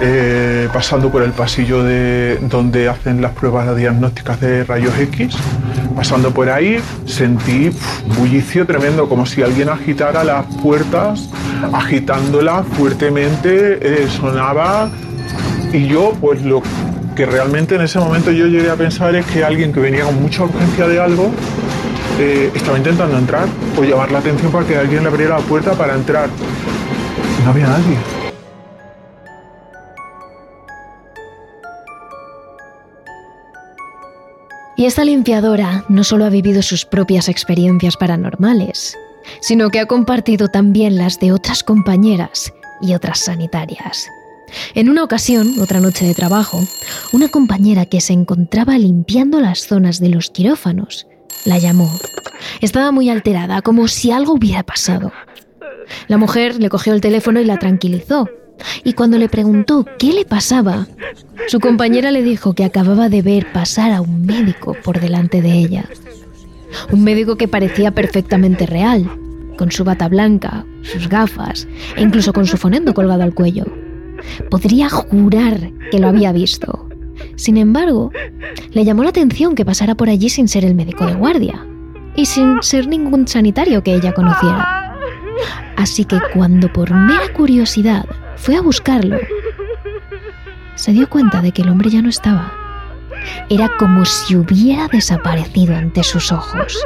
eh, 0.00 0.68
pasando 0.72 1.10
por 1.10 1.22
el 1.22 1.32
pasillo 1.32 1.82
de 1.82 2.38
donde 2.42 2.88
hacen 2.88 3.20
las 3.20 3.32
pruebas 3.32 3.74
diagnósticas 3.76 4.40
de 4.40 4.64
rayos 4.64 4.96
X, 4.98 5.36
pasando 5.96 6.30
por 6.30 6.50
ahí, 6.50 6.80
sentí 7.04 7.70
bullicio 8.16 8.64
tremendo, 8.66 9.08
como 9.08 9.26
si 9.26 9.42
alguien 9.42 9.68
agitara 9.68 10.22
las 10.22 10.46
puertas, 10.62 11.28
agitándolas 11.72 12.66
fuertemente, 12.68 13.78
eh, 13.80 14.08
sonaba 14.08 14.90
y 15.72 15.86
yo, 15.88 16.12
pues 16.20 16.42
lo 16.42 16.62
que 17.16 17.26
realmente 17.26 17.74
en 17.74 17.80
ese 17.80 17.98
momento 17.98 18.30
yo 18.30 18.46
llegué 18.46 18.70
a 18.70 18.76
pensar 18.76 19.14
es 19.16 19.26
que 19.26 19.44
alguien 19.44 19.72
que 19.72 19.80
venía 19.80 20.04
con 20.04 20.22
mucha 20.22 20.44
urgencia 20.44 20.86
de 20.86 21.00
algo 21.00 21.32
eh, 22.20 22.52
estaba 22.54 22.78
intentando 22.78 23.18
entrar 23.18 23.48
o 23.76 23.82
llamar 23.82 24.12
la 24.12 24.18
atención 24.18 24.52
para 24.52 24.64
que 24.64 24.76
alguien 24.76 25.02
le 25.02 25.08
abriera 25.08 25.38
la 25.38 25.44
puerta 25.44 25.72
para 25.72 25.94
entrar. 25.94 26.28
No 27.44 27.50
había 27.50 27.66
nadie. 27.66 28.17
Y 34.78 34.86
esta 34.86 35.04
limpiadora 35.04 35.84
no 35.88 36.04
solo 36.04 36.24
ha 36.24 36.28
vivido 36.28 36.62
sus 36.62 36.84
propias 36.84 37.28
experiencias 37.28 37.96
paranormales, 37.96 38.96
sino 39.40 39.70
que 39.70 39.80
ha 39.80 39.86
compartido 39.86 40.46
también 40.46 40.96
las 40.96 41.18
de 41.18 41.32
otras 41.32 41.64
compañeras 41.64 42.52
y 42.80 42.94
otras 42.94 43.18
sanitarias. 43.18 44.06
En 44.76 44.88
una 44.88 45.02
ocasión, 45.02 45.58
otra 45.60 45.80
noche 45.80 46.06
de 46.06 46.14
trabajo, 46.14 46.60
una 47.12 47.28
compañera 47.28 47.86
que 47.86 48.00
se 48.00 48.12
encontraba 48.12 48.78
limpiando 48.78 49.40
las 49.40 49.66
zonas 49.66 49.98
de 49.98 50.10
los 50.10 50.30
quirófanos 50.30 51.08
la 51.44 51.58
llamó. 51.58 51.90
Estaba 52.60 52.92
muy 52.92 53.10
alterada, 53.10 53.62
como 53.62 53.88
si 53.88 54.12
algo 54.12 54.34
hubiera 54.34 54.62
pasado. 54.62 55.10
La 56.06 56.18
mujer 56.18 56.54
le 56.60 56.68
cogió 56.68 56.94
el 56.94 57.00
teléfono 57.00 57.40
y 57.40 57.44
la 57.44 57.58
tranquilizó. 57.58 58.28
Y 58.84 58.92
cuando 58.94 59.18
le 59.18 59.28
preguntó 59.28 59.84
qué 59.98 60.12
le 60.12 60.24
pasaba, 60.24 60.86
su 61.46 61.60
compañera 61.60 62.10
le 62.10 62.22
dijo 62.22 62.54
que 62.54 62.64
acababa 62.64 63.08
de 63.08 63.22
ver 63.22 63.52
pasar 63.52 63.92
a 63.92 64.00
un 64.00 64.26
médico 64.26 64.76
por 64.84 65.00
delante 65.00 65.42
de 65.42 65.52
ella. 65.52 65.84
Un 66.92 67.04
médico 67.04 67.36
que 67.36 67.48
parecía 67.48 67.92
perfectamente 67.92 68.66
real, 68.66 69.10
con 69.56 69.70
su 69.72 69.84
bata 69.84 70.08
blanca, 70.08 70.64
sus 70.82 71.08
gafas 71.08 71.66
e 71.96 72.02
incluso 72.02 72.32
con 72.32 72.46
su 72.46 72.56
fonendo 72.56 72.94
colgado 72.94 73.22
al 73.22 73.34
cuello. 73.34 73.64
Podría 74.50 74.88
jurar 74.88 75.70
que 75.90 75.98
lo 75.98 76.08
había 76.08 76.32
visto. 76.32 76.88
Sin 77.36 77.56
embargo, 77.56 78.12
le 78.70 78.84
llamó 78.84 79.02
la 79.02 79.10
atención 79.10 79.54
que 79.54 79.64
pasara 79.64 79.94
por 79.94 80.08
allí 80.08 80.28
sin 80.28 80.48
ser 80.48 80.64
el 80.64 80.74
médico 80.74 81.06
de 81.06 81.14
guardia 81.14 81.66
y 82.16 82.26
sin 82.26 82.62
ser 82.62 82.86
ningún 82.88 83.28
sanitario 83.28 83.82
que 83.82 83.94
ella 83.94 84.12
conociera. 84.12 84.94
Así 85.76 86.04
que 86.04 86.18
cuando 86.34 86.72
por 86.72 86.92
mera 86.92 87.32
curiosidad 87.32 88.04
fue 88.38 88.56
a 88.56 88.62
buscarlo, 88.62 89.18
se 90.78 90.92
dio 90.92 91.08
cuenta 91.08 91.42
de 91.42 91.52
que 91.52 91.62
el 91.62 91.68
hombre 91.68 91.90
ya 91.90 92.02
no 92.02 92.08
estaba. 92.08 92.52
Era 93.50 93.70
como 93.78 94.04
si 94.04 94.36
hubiera 94.36 94.86
desaparecido 94.86 95.74
ante 95.74 96.04
sus 96.04 96.30
ojos. 96.30 96.78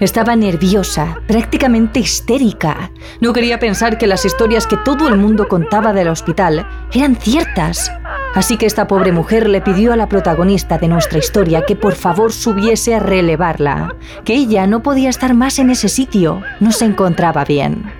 Estaba 0.00 0.34
nerviosa, 0.34 1.20
prácticamente 1.26 2.00
histérica. 2.00 2.90
No 3.20 3.34
quería 3.34 3.58
pensar 3.58 3.98
que 3.98 4.06
las 4.06 4.24
historias 4.24 4.66
que 4.66 4.78
todo 4.78 5.08
el 5.08 5.18
mundo 5.18 5.48
contaba 5.48 5.92
del 5.92 6.08
hospital 6.08 6.66
eran 6.94 7.16
ciertas. 7.16 7.92
Así 8.34 8.56
que 8.56 8.64
esta 8.64 8.86
pobre 8.86 9.12
mujer 9.12 9.50
le 9.50 9.60
pidió 9.60 9.92
a 9.92 9.96
la 9.96 10.08
protagonista 10.08 10.78
de 10.78 10.88
nuestra 10.88 11.18
historia 11.18 11.66
que 11.66 11.76
por 11.76 11.96
favor 11.96 12.32
subiese 12.32 12.94
a 12.94 13.00
relevarla, 13.00 13.94
que 14.24 14.34
ella 14.34 14.66
no 14.66 14.82
podía 14.82 15.10
estar 15.10 15.34
más 15.34 15.58
en 15.58 15.68
ese 15.68 15.90
sitio, 15.90 16.40
no 16.60 16.72
se 16.72 16.86
encontraba 16.86 17.44
bien. 17.44 17.99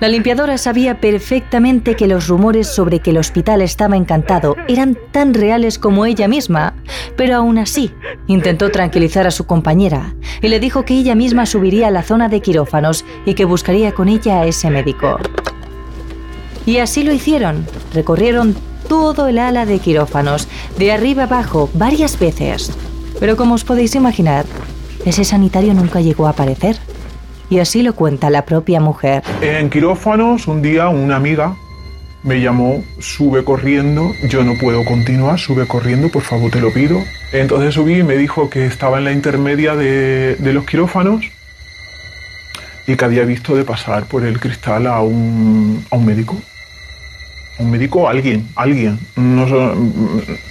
La 0.00 0.08
limpiadora 0.08 0.56
sabía 0.56 0.98
perfectamente 0.98 1.94
que 1.94 2.06
los 2.06 2.26
rumores 2.26 2.68
sobre 2.68 3.00
que 3.00 3.10
el 3.10 3.18
hospital 3.18 3.60
estaba 3.60 3.98
encantado 3.98 4.56
eran 4.66 4.96
tan 5.12 5.34
reales 5.34 5.78
como 5.78 6.06
ella 6.06 6.26
misma, 6.26 6.72
pero 7.16 7.36
aún 7.36 7.58
así 7.58 7.92
intentó 8.26 8.70
tranquilizar 8.70 9.26
a 9.26 9.30
su 9.30 9.44
compañera 9.44 10.14
y 10.40 10.48
le 10.48 10.58
dijo 10.58 10.86
que 10.86 10.94
ella 10.94 11.14
misma 11.14 11.44
subiría 11.44 11.88
a 11.88 11.90
la 11.90 12.02
zona 12.02 12.30
de 12.30 12.40
quirófanos 12.40 13.04
y 13.26 13.34
que 13.34 13.44
buscaría 13.44 13.92
con 13.92 14.08
ella 14.08 14.40
a 14.40 14.46
ese 14.46 14.70
médico. 14.70 15.18
Y 16.64 16.78
así 16.78 17.02
lo 17.02 17.12
hicieron. 17.12 17.66
Recorrieron 17.92 18.56
todo 18.88 19.28
el 19.28 19.38
ala 19.38 19.66
de 19.66 19.80
quirófanos, 19.80 20.48
de 20.78 20.92
arriba 20.92 21.24
abajo, 21.24 21.68
varias 21.74 22.18
veces. 22.18 22.72
Pero 23.18 23.36
como 23.36 23.54
os 23.54 23.64
podéis 23.64 23.94
imaginar, 23.94 24.46
ese 25.04 25.24
sanitario 25.24 25.74
nunca 25.74 26.00
llegó 26.00 26.26
a 26.26 26.30
aparecer. 26.30 26.78
Y 27.50 27.58
así 27.58 27.82
lo 27.82 27.94
cuenta 27.94 28.30
la 28.30 28.46
propia 28.46 28.80
mujer. 28.80 29.24
En 29.42 29.68
quirófanos, 29.68 30.46
un 30.46 30.62
día 30.62 30.88
una 30.88 31.16
amiga 31.16 31.56
me 32.22 32.40
llamó, 32.40 32.84
sube 33.00 33.44
corriendo, 33.44 34.12
yo 34.28 34.44
no 34.44 34.54
puedo 34.60 34.84
continuar, 34.84 35.38
sube 35.38 35.66
corriendo, 35.66 36.08
por 36.10 36.22
favor 36.22 36.50
te 36.50 36.60
lo 36.60 36.72
pido. 36.72 36.98
Entonces 37.32 37.74
subí 37.74 37.98
y 37.98 38.02
me 38.02 38.16
dijo 38.16 38.48
que 38.48 38.66
estaba 38.66 38.98
en 38.98 39.04
la 39.04 39.12
intermedia 39.12 39.74
de, 39.74 40.36
los 40.40 40.64
quirófanos 40.64 41.24
y 42.86 42.96
que 42.96 43.04
había 43.04 43.24
visto 43.24 43.56
de 43.56 43.64
pasar 43.64 44.04
por 44.04 44.24
el 44.24 44.38
cristal 44.38 44.86
a 44.86 45.00
un 45.00 45.84
médico. 46.04 46.36
Un 47.60 47.70
médico, 47.70 48.08
alguien, 48.08 48.48
alguien. 48.56 48.98
No, 49.16 49.46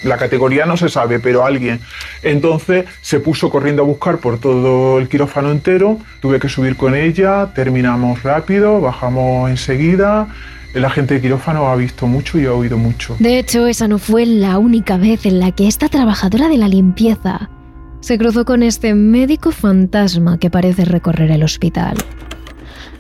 la 0.04 0.18
categoría 0.18 0.66
no 0.66 0.78
se 0.78 0.90
sabe, 0.90 1.20
pero 1.20 1.44
alguien. 1.44 1.80
Entonces 2.22 2.86
se 3.02 3.20
puso 3.20 3.50
corriendo 3.50 3.82
a 3.82 3.86
buscar 3.86 4.20
por 4.20 4.40
todo 4.40 5.00
el 5.00 5.10
quirófano 5.10 5.52
entero. 5.52 5.98
Tuve 6.22 6.40
que 6.40 6.50
subir 6.50 6.78
con 6.78 6.96
ella, 6.96 7.52
terminamos 7.56 8.22
rápido, 8.22 8.80
bajamos 8.80 9.50
enseguida. 9.50 10.28
El 10.76 10.86
agente 10.86 11.16
de 11.16 11.22
quirófano 11.22 11.68
ha 11.68 11.76
visto 11.76 12.06
mucho 12.06 12.38
y 12.38 12.46
ha 12.46 12.54
oído 12.54 12.78
mucho. 12.78 13.16
De 13.18 13.40
hecho, 13.40 13.66
esa 13.66 13.88
no 13.88 13.98
fue 13.98 14.28
la 14.28 14.60
única 14.60 14.98
vez 14.98 15.26
en 15.26 15.40
la 15.40 15.52
que 15.52 15.68
esta 15.68 15.90
trabajadora 15.90 16.48
de 16.48 16.58
la 16.58 16.68
limpieza 16.68 17.50
se 18.02 18.20
cruzó 18.20 18.46
con 18.46 18.62
este 18.62 18.94
médico 18.94 19.52
fantasma 19.52 20.38
que 20.38 20.52
parece 20.52 20.86
recorrer 20.86 21.32
el 21.32 21.44
hospital. 21.44 21.98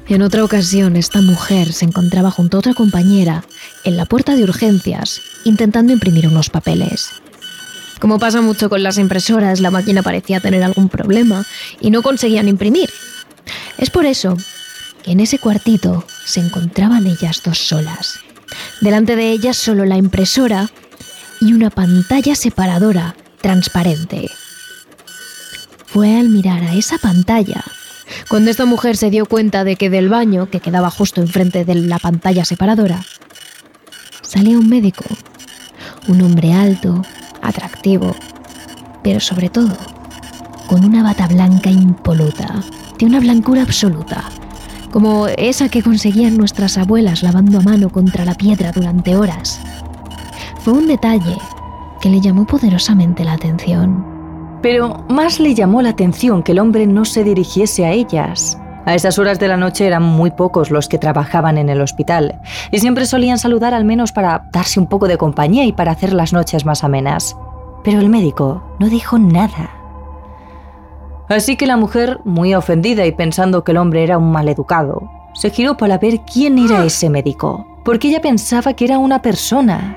En 0.07 0.23
otra 0.23 0.43
ocasión, 0.43 0.95
esta 0.95 1.21
mujer 1.21 1.71
se 1.71 1.85
encontraba 1.85 2.31
junto 2.31 2.57
a 2.57 2.61
otra 2.61 2.73
compañera 2.73 3.43
en 3.83 3.97
la 3.97 4.05
puerta 4.05 4.35
de 4.35 4.43
urgencias 4.43 5.21
intentando 5.43 5.93
imprimir 5.93 6.27
unos 6.27 6.49
papeles. 6.49 7.09
Como 7.99 8.19
pasa 8.19 8.41
mucho 8.41 8.69
con 8.69 8.81
las 8.81 8.97
impresoras, 8.97 9.59
la 9.59 9.71
máquina 9.71 10.01
parecía 10.01 10.39
tener 10.39 10.63
algún 10.63 10.89
problema 10.89 11.45
y 11.81 11.91
no 11.91 12.01
conseguían 12.01 12.47
imprimir. 12.47 12.89
Es 13.77 13.89
por 13.89 14.05
eso 14.05 14.37
que 15.03 15.11
en 15.11 15.19
ese 15.19 15.39
cuartito 15.39 16.05
se 16.25 16.39
encontraban 16.39 17.07
ellas 17.07 17.41
dos 17.43 17.57
solas. 17.57 18.19
Delante 18.81 19.15
de 19.15 19.31
ellas 19.31 19.57
solo 19.57 19.85
la 19.85 19.97
impresora 19.97 20.69
y 21.41 21.53
una 21.53 21.69
pantalla 21.69 22.35
separadora 22.35 23.15
transparente. 23.41 24.29
Fue 25.85 26.17
al 26.17 26.29
mirar 26.29 26.63
a 26.63 26.75
esa 26.75 26.97
pantalla 26.97 27.63
cuando 28.27 28.51
esta 28.51 28.65
mujer 28.65 28.97
se 28.97 29.09
dio 29.09 29.25
cuenta 29.25 29.63
de 29.63 29.75
que 29.75 29.89
del 29.89 30.09
baño, 30.09 30.49
que 30.49 30.59
quedaba 30.59 30.89
justo 30.89 31.21
enfrente 31.21 31.65
de 31.65 31.75
la 31.75 31.99
pantalla 31.99 32.45
separadora, 32.45 33.03
salía 34.29 34.59
un 34.59 34.69
médico, 34.69 35.05
un 36.07 36.21
hombre 36.21 36.53
alto, 36.53 37.01
atractivo, 37.41 38.15
pero 39.01 39.19
sobre 39.19 39.49
todo 39.49 39.75
con 40.67 40.85
una 40.85 41.01
bata 41.01 41.27
blanca 41.27 41.71
impoluta, 41.71 42.63
de 42.99 43.07
una 43.07 43.19
blancura 43.19 43.63
absoluta, 43.63 44.25
como 44.91 45.27
esa 45.29 45.67
que 45.67 45.81
conseguían 45.81 46.37
nuestras 46.37 46.77
abuelas 46.77 47.23
lavando 47.23 47.57
a 47.57 47.61
mano 47.61 47.89
contra 47.89 48.23
la 48.23 48.35
piedra 48.35 48.71
durante 48.71 49.15
horas. 49.15 49.59
Fue 50.59 50.73
un 50.73 50.85
detalle 50.85 51.35
que 51.99 52.09
le 52.09 52.21
llamó 52.21 52.45
poderosamente 52.45 53.23
la 53.23 53.33
atención. 53.33 54.05
Pero 54.61 55.05
más 55.09 55.39
le 55.39 55.55
llamó 55.55 55.81
la 55.81 55.89
atención 55.89 56.43
que 56.43 56.51
el 56.51 56.59
hombre 56.59 56.85
no 56.85 57.03
se 57.03 57.23
dirigiese 57.23 57.87
a 57.87 57.93
ellas. 57.93 58.59
A 58.89 58.95
esas 58.95 59.19
horas 59.19 59.38
de 59.38 59.47
la 59.47 59.56
noche 59.56 59.86
eran 59.86 60.02
muy 60.02 60.32
pocos 60.32 60.71
los 60.71 60.89
que 60.89 60.97
trabajaban 60.97 61.60
en 61.60 61.69
el 61.69 61.80
hospital 61.80 62.41
y 62.71 62.80
siempre 62.80 63.06
solían 63.06 63.38
saludar 63.38 63.75
al 63.75 63.86
menos 63.86 64.12
para 64.12 64.49
darse 64.52 64.80
un 64.80 64.88
poco 64.88 65.08
de 65.08 65.19
compañía 65.19 65.63
y 65.65 65.73
para 65.73 65.91
hacer 65.91 66.12
las 66.12 66.34
noches 66.34 66.65
más 66.65 66.84
amenas. 66.84 67.38
Pero 67.84 67.99
el 67.99 68.10
médico 68.10 68.63
no 68.80 68.89
dijo 68.89 69.19
nada. 69.19 69.69
Así 71.28 71.56
que 71.56 71.67
la 71.67 71.78
mujer, 71.78 72.19
muy 72.25 72.56
ofendida 72.56 73.06
y 73.06 73.12
pensando 73.12 73.63
que 73.63 73.73
el 73.73 73.78
hombre 73.78 74.04
era 74.04 74.17
un 74.17 74.32
maleducado, 74.32 75.08
se 75.36 75.52
giró 75.52 75.78
para 75.78 75.99
ver 75.99 76.21
quién 76.21 76.58
era 76.58 76.84
ese 76.84 77.12
médico, 77.12 77.67
porque 77.86 78.08
ella 78.08 78.23
pensaba 78.23 78.73
que 78.73 78.86
era 78.86 78.97
una 78.97 79.21
persona, 79.21 79.95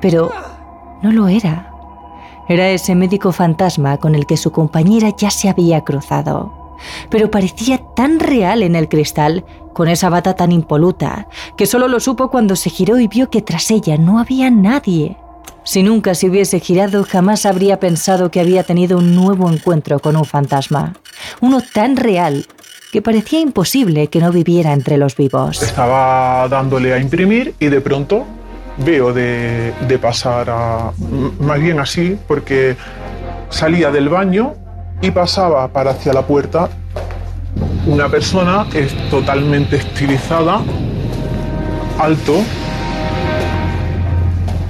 pero 0.00 0.30
no 1.02 1.12
lo 1.12 1.28
era. 1.28 1.74
Era 2.48 2.70
ese 2.70 2.94
médico 2.94 3.32
fantasma 3.32 3.98
con 3.98 4.14
el 4.14 4.24
que 4.24 4.38
su 4.38 4.50
compañera 4.50 5.10
ya 5.14 5.30
se 5.30 5.50
había 5.50 5.82
cruzado. 5.82 6.59
Pero 7.10 7.30
parecía 7.30 7.80
tan 7.96 8.20
real 8.20 8.62
en 8.62 8.76
el 8.76 8.88
cristal, 8.88 9.44
con 9.72 9.88
esa 9.88 10.08
bata 10.08 10.34
tan 10.34 10.52
impoluta, 10.52 11.28
que 11.56 11.66
solo 11.66 11.88
lo 11.88 12.00
supo 12.00 12.30
cuando 12.30 12.56
se 12.56 12.70
giró 12.70 12.98
y 12.98 13.08
vio 13.08 13.30
que 13.30 13.42
tras 13.42 13.70
ella 13.70 13.96
no 13.96 14.18
había 14.18 14.50
nadie. 14.50 15.16
Si 15.62 15.82
nunca 15.82 16.14
se 16.14 16.28
hubiese 16.28 16.58
girado, 16.58 17.04
jamás 17.04 17.46
habría 17.46 17.78
pensado 17.78 18.30
que 18.30 18.40
había 18.40 18.62
tenido 18.62 18.98
un 18.98 19.14
nuevo 19.14 19.50
encuentro 19.50 19.98
con 19.98 20.16
un 20.16 20.24
fantasma. 20.24 20.94
Uno 21.40 21.60
tan 21.60 21.96
real 21.96 22.46
que 22.92 23.02
parecía 23.02 23.40
imposible 23.40 24.08
que 24.08 24.20
no 24.20 24.32
viviera 24.32 24.72
entre 24.72 24.96
los 24.96 25.16
vivos. 25.16 25.62
Estaba 25.62 26.48
dándole 26.48 26.92
a 26.92 26.98
imprimir 26.98 27.54
y 27.60 27.66
de 27.66 27.80
pronto 27.80 28.26
veo 28.78 29.12
de, 29.12 29.72
pasar 30.00 30.50
a... 30.50 30.92
Más 31.40 31.60
bien 31.60 31.78
así, 31.78 32.18
porque 32.26 32.76
salía 33.50 33.90
del 33.90 34.08
baño 34.08 34.54
y 35.02 35.10
pasaba 35.10 35.68
para 35.68 35.92
hacia 35.92 36.12
la 36.12 36.22
puerta 36.22 36.68
una 37.86 38.08
persona 38.08 38.66
es 38.74 38.92
totalmente 39.10 39.76
estilizada, 39.76 40.60
alto 41.98 42.42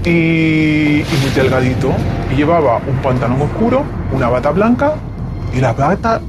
y, 0.05 1.03
muy 1.21 1.31
delgadito. 1.35 1.93
Y 2.33 2.37
llevaba 2.37 2.81
un 2.87 2.97
pantalón 3.03 3.43
oscuro, 3.43 3.85
una 4.13 4.29
bata 4.29 4.51
blanca 4.51 4.95
y 5.55 5.61
la 5.61 5.73
bata 5.73 6.21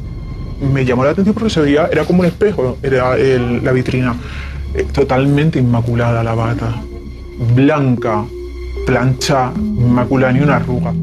me 0.73 0.83
llamó 0.83 1.03
la 1.03 1.11
atención 1.11 1.33
porque 1.33 1.49
se 1.49 1.61
veía, 1.61 1.87
era 1.91 2.03
como 2.03 2.21
un 2.21 2.25
espejo, 2.25 2.77
era 2.81 3.15
la 3.15 3.71
vitrina. 3.71 4.15
Eh, 4.73 4.85
Totalmente 4.91 5.59
inmaculada 5.59 6.23
la 6.23 6.33
bata. 6.33 6.73
Blanca, 7.55 8.25
plancha, 8.85 9.51
inmaculada, 9.55 10.33
ni 10.33 10.39
una 10.39 10.55
arruga. 10.57 10.93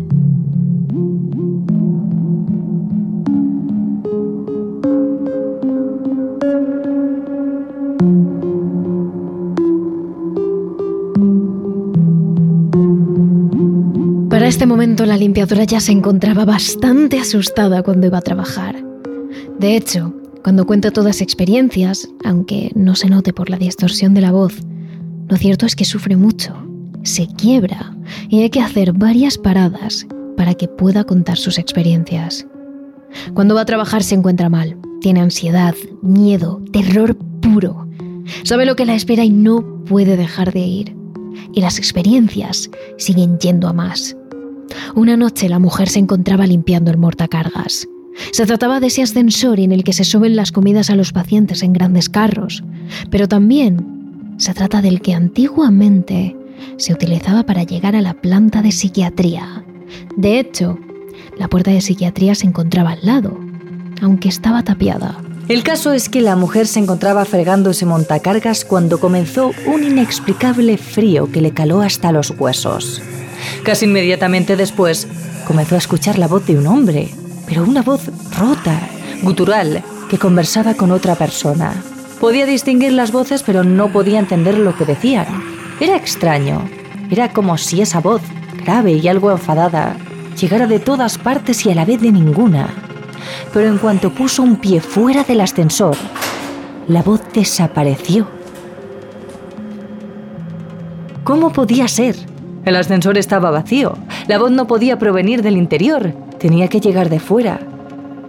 Este 14.48 14.64
momento 14.64 15.04
la 15.04 15.18
limpiadora 15.18 15.64
ya 15.64 15.78
se 15.78 15.92
encontraba 15.92 16.46
bastante 16.46 17.18
asustada 17.18 17.82
cuando 17.82 18.06
iba 18.06 18.16
a 18.16 18.22
trabajar. 18.22 18.82
De 19.58 19.76
hecho, 19.76 20.14
cuando 20.42 20.64
cuenta 20.64 20.90
todas 20.90 21.20
experiencias, 21.20 22.08
aunque 22.24 22.72
no 22.74 22.94
se 22.94 23.10
note 23.10 23.34
por 23.34 23.50
la 23.50 23.58
distorsión 23.58 24.14
de 24.14 24.22
la 24.22 24.32
voz, 24.32 24.54
lo 25.28 25.36
cierto 25.36 25.66
es 25.66 25.76
que 25.76 25.84
sufre 25.84 26.16
mucho, 26.16 26.54
se 27.02 27.26
quiebra 27.26 27.94
y 28.30 28.40
hay 28.40 28.48
que 28.48 28.62
hacer 28.62 28.94
varias 28.94 29.36
paradas 29.36 30.06
para 30.38 30.54
que 30.54 30.66
pueda 30.66 31.04
contar 31.04 31.36
sus 31.36 31.58
experiencias. 31.58 32.46
Cuando 33.34 33.54
va 33.54 33.60
a 33.60 33.66
trabajar 33.66 34.02
se 34.02 34.14
encuentra 34.14 34.48
mal, 34.48 34.78
tiene 35.02 35.20
ansiedad, 35.20 35.74
miedo, 36.00 36.62
terror 36.72 37.18
puro. 37.42 37.86
Sabe 38.44 38.64
lo 38.64 38.76
que 38.76 38.86
la 38.86 38.94
espera 38.94 39.24
y 39.24 39.30
no 39.30 39.84
puede 39.84 40.16
dejar 40.16 40.54
de 40.54 40.60
ir. 40.60 40.96
Y 41.52 41.60
las 41.60 41.76
experiencias 41.78 42.70
siguen 42.96 43.38
yendo 43.38 43.68
a 43.68 43.74
más. 43.74 44.16
Una 44.94 45.16
noche 45.16 45.48
la 45.48 45.58
mujer 45.58 45.88
se 45.88 45.98
encontraba 45.98 46.46
limpiando 46.46 46.90
el 46.90 46.98
mortacargas. 46.98 47.88
Se 48.32 48.46
trataba 48.46 48.80
de 48.80 48.88
ese 48.88 49.02
ascensor 49.02 49.60
en 49.60 49.72
el 49.72 49.84
que 49.84 49.92
se 49.92 50.04
suben 50.04 50.36
las 50.36 50.52
comidas 50.52 50.90
a 50.90 50.96
los 50.96 51.12
pacientes 51.12 51.62
en 51.62 51.72
grandes 51.72 52.08
carros, 52.08 52.64
pero 53.10 53.28
también 53.28 54.34
se 54.38 54.54
trata 54.54 54.82
del 54.82 55.00
que 55.00 55.14
antiguamente 55.14 56.36
se 56.76 56.92
utilizaba 56.92 57.44
para 57.44 57.62
llegar 57.62 57.94
a 57.96 58.02
la 58.02 58.14
planta 58.14 58.62
de 58.62 58.72
psiquiatría. 58.72 59.64
De 60.16 60.38
hecho, 60.38 60.78
la 61.38 61.48
puerta 61.48 61.70
de 61.70 61.80
psiquiatría 61.80 62.34
se 62.34 62.46
encontraba 62.46 62.92
al 62.92 63.06
lado, 63.06 63.38
aunque 64.02 64.28
estaba 64.28 64.62
tapiada. 64.62 65.20
El 65.48 65.62
caso 65.62 65.92
es 65.92 66.08
que 66.08 66.20
la 66.20 66.36
mujer 66.36 66.66
se 66.66 66.78
encontraba 66.78 67.24
fregando 67.24 67.70
ese 67.70 67.86
montacargas 67.86 68.64
cuando 68.64 69.00
comenzó 69.00 69.52
un 69.66 69.82
inexplicable 69.82 70.76
frío 70.76 71.32
que 71.32 71.40
le 71.40 71.52
caló 71.52 71.80
hasta 71.80 72.12
los 72.12 72.30
huesos. 72.38 73.00
Casi 73.62 73.84
inmediatamente 73.84 74.56
después 74.56 75.06
comenzó 75.46 75.74
a 75.74 75.78
escuchar 75.78 76.18
la 76.18 76.28
voz 76.28 76.46
de 76.46 76.58
un 76.58 76.66
hombre, 76.66 77.10
pero 77.46 77.64
una 77.64 77.82
voz 77.82 78.10
rota, 78.36 78.80
gutural, 79.22 79.82
que 80.08 80.18
conversaba 80.18 80.74
con 80.74 80.90
otra 80.90 81.14
persona. 81.14 81.72
Podía 82.20 82.46
distinguir 82.46 82.92
las 82.92 83.12
voces, 83.12 83.42
pero 83.42 83.64
no 83.64 83.92
podía 83.92 84.18
entender 84.18 84.58
lo 84.58 84.76
que 84.76 84.84
decían. 84.84 85.26
Era 85.80 85.96
extraño. 85.96 86.68
Era 87.10 87.32
como 87.32 87.56
si 87.56 87.80
esa 87.80 88.00
voz, 88.00 88.22
grave 88.64 88.92
y 88.92 89.08
algo 89.08 89.30
enfadada, 89.30 89.96
llegara 90.38 90.66
de 90.66 90.78
todas 90.78 91.16
partes 91.16 91.64
y 91.64 91.70
a 91.70 91.74
la 91.74 91.84
vez 91.84 92.00
de 92.00 92.12
ninguna. 92.12 92.68
Pero 93.52 93.68
en 93.68 93.78
cuanto 93.78 94.12
puso 94.12 94.42
un 94.42 94.56
pie 94.56 94.80
fuera 94.80 95.24
del 95.24 95.40
ascensor, 95.40 95.96
la 96.88 97.02
voz 97.02 97.20
desapareció. 97.32 98.26
¿Cómo 101.24 101.52
podía 101.52 101.88
ser? 101.88 102.16
El 102.68 102.76
ascensor 102.76 103.16
estaba 103.16 103.50
vacío. 103.50 103.96
La 104.26 104.38
voz 104.38 104.50
no 104.50 104.66
podía 104.66 104.98
provenir 104.98 105.40
del 105.40 105.56
interior. 105.56 106.12
Tenía 106.38 106.68
que 106.68 106.80
llegar 106.80 107.08
de 107.08 107.18
fuera. 107.18 107.60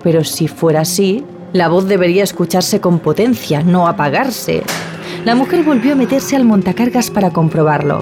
Pero 0.02 0.24
si 0.24 0.48
fuera 0.48 0.80
así, 0.80 1.26
la 1.52 1.68
voz 1.68 1.90
debería 1.90 2.24
escucharse 2.24 2.80
con 2.80 3.00
potencia, 3.00 3.64
no 3.64 3.86
apagarse. 3.86 4.64
La 5.26 5.36
mujer 5.36 5.64
volvió 5.64 5.92
a 5.92 5.98
meterse 5.98 6.38
al 6.38 6.46
montacargas 6.46 7.12
para 7.12 7.32
comprobarlo. 7.32 8.02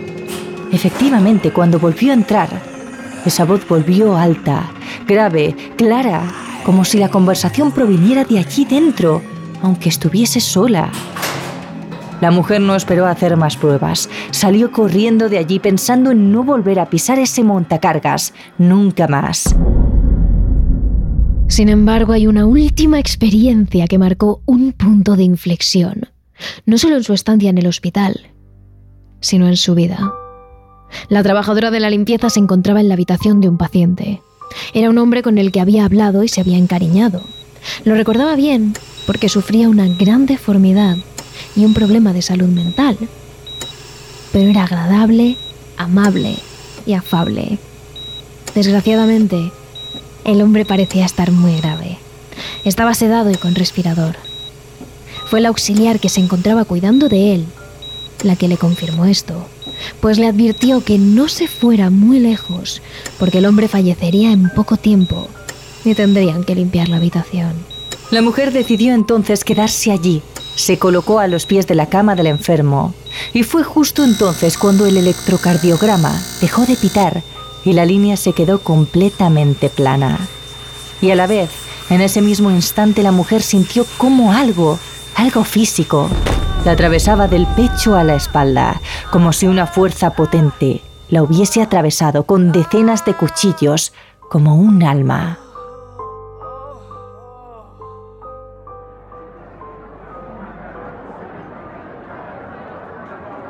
Efectivamente, 0.71 1.51
cuando 1.51 1.79
volvió 1.79 2.11
a 2.11 2.15
entrar, 2.15 2.49
esa 3.25 3.43
voz 3.43 3.67
volvió 3.67 4.15
alta, 4.15 4.69
grave, 5.07 5.55
clara, 5.75 6.21
como 6.63 6.85
si 6.85 6.99
la 6.99 7.09
conversación 7.09 7.71
proviniera 7.71 8.25
de 8.25 8.37
allí 8.37 8.63
dentro, 8.63 9.23
aunque 9.63 9.89
estuviese 9.89 10.39
sola. 10.39 10.91
La 12.21 12.31
mujer 12.31 12.61
no 12.61 12.75
esperó 12.75 13.05
hacer 13.05 13.37
más 13.37 13.57
pruebas. 13.57 14.09
Salió 14.31 14.71
corriendo 14.71 15.29
de 15.29 15.37
allí 15.37 15.59
pensando 15.59 16.11
en 16.11 16.31
no 16.31 16.43
volver 16.43 16.79
a 16.79 16.89
pisar 16.89 17.19
ese 17.19 17.43
montacargas 17.43 18.33
nunca 18.57 19.07
más. 19.07 19.55
Sin 21.47 21.69
embargo, 21.69 22.13
hay 22.13 22.27
una 22.27 22.45
última 22.45 22.99
experiencia 22.99 23.87
que 23.87 23.97
marcó 23.97 24.41
un 24.45 24.73
punto 24.73 25.15
de 25.15 25.23
inflexión, 25.23 26.09
no 26.65 26.77
solo 26.77 26.97
en 26.97 27.03
su 27.03 27.13
estancia 27.13 27.49
en 27.49 27.57
el 27.57 27.67
hospital, 27.67 28.31
sino 29.21 29.47
en 29.47 29.55
su 29.55 29.73
vida. 29.73 30.11
La 31.09 31.23
trabajadora 31.23 31.71
de 31.71 31.79
la 31.79 31.89
limpieza 31.89 32.29
se 32.29 32.39
encontraba 32.39 32.81
en 32.81 32.89
la 32.89 32.95
habitación 32.95 33.41
de 33.41 33.49
un 33.49 33.57
paciente. 33.57 34.21
Era 34.73 34.89
un 34.89 34.97
hombre 34.97 35.21
con 35.21 35.37
el 35.37 35.51
que 35.51 35.61
había 35.61 35.85
hablado 35.85 36.23
y 36.23 36.27
se 36.27 36.41
había 36.41 36.57
encariñado. 36.57 37.21
Lo 37.85 37.95
recordaba 37.95 38.35
bien 38.35 38.73
porque 39.05 39.29
sufría 39.29 39.69
una 39.69 39.87
gran 39.87 40.25
deformidad 40.25 40.97
y 41.57 41.65
un 41.65 41.73
problema 41.73 42.13
de 42.13 42.21
salud 42.21 42.47
mental. 42.47 42.97
Pero 44.31 44.49
era 44.49 44.63
agradable, 44.63 45.35
amable 45.75 46.37
y 46.85 46.93
afable. 46.93 47.59
Desgraciadamente, 48.55 49.51
el 50.23 50.41
hombre 50.41 50.63
parecía 50.63 51.05
estar 51.05 51.31
muy 51.31 51.57
grave. 51.57 51.97
Estaba 52.63 52.93
sedado 52.93 53.31
y 53.31 53.35
con 53.35 53.55
respirador. 53.55 54.15
Fue 55.29 55.41
la 55.41 55.49
auxiliar 55.49 55.99
que 55.99 56.09
se 56.09 56.21
encontraba 56.21 56.63
cuidando 56.63 57.09
de 57.09 57.35
él 57.35 57.45
la 58.23 58.35
que 58.35 58.47
le 58.47 58.57
confirmó 58.57 59.05
esto, 59.05 59.47
pues 59.99 60.17
le 60.17 60.27
advirtió 60.27 60.83
que 60.83 60.97
no 60.97 61.27
se 61.27 61.47
fuera 61.47 61.89
muy 61.89 62.19
lejos, 62.19 62.81
porque 63.19 63.39
el 63.39 63.45
hombre 63.45 63.67
fallecería 63.67 64.31
en 64.31 64.49
poco 64.49 64.77
tiempo 64.77 65.27
y 65.85 65.93
tendrían 65.93 66.43
que 66.43 66.55
limpiar 66.55 66.89
la 66.89 66.97
habitación. 66.97 67.53
La 68.11 68.21
mujer 68.21 68.51
decidió 68.51 68.93
entonces 68.93 69.43
quedarse 69.43 69.91
allí. 69.91 70.21
Se 70.57 70.77
colocó 70.77 71.19
a 71.19 71.27
los 71.27 71.45
pies 71.45 71.67
de 71.67 71.75
la 71.75 71.85
cama 71.85 72.15
del 72.15 72.27
enfermo. 72.27 72.93
Y 73.31 73.43
fue 73.43 73.63
justo 73.63 74.03
entonces 74.03 74.57
cuando 74.57 74.85
el 74.85 74.97
electrocardiograma 74.97 76.11
dejó 76.41 76.65
de 76.65 76.75
pitar 76.75 77.23
y 77.63 77.73
la 77.73 77.85
línea 77.85 78.17
se 78.17 78.33
quedó 78.33 78.59
completamente 78.59 79.69
plana. 79.69 80.19
Y 80.99 81.11
a 81.11 81.15
la 81.15 81.27
vez, 81.27 81.51
en 81.89 82.01
ese 82.01 82.21
mismo 82.21 82.49
instante, 82.49 83.03
la 83.03 83.11
mujer 83.11 83.43
sintió 83.43 83.85
como 83.97 84.33
algo, 84.33 84.79
algo 85.15 85.43
físico, 85.43 86.09
la 86.65 86.71
atravesaba 86.71 87.27
del 87.27 87.45
pecho 87.47 87.95
a 87.95 88.03
la 88.03 88.15
espalda, 88.15 88.81
como 89.11 89.31
si 89.31 89.47
una 89.47 89.67
fuerza 89.67 90.09
potente 90.09 90.81
la 91.09 91.23
hubiese 91.23 91.61
atravesado 91.61 92.23
con 92.23 92.51
decenas 92.51 93.05
de 93.05 93.13
cuchillos, 93.13 93.93
como 94.29 94.55
un 94.55 94.83
alma. 94.83 95.39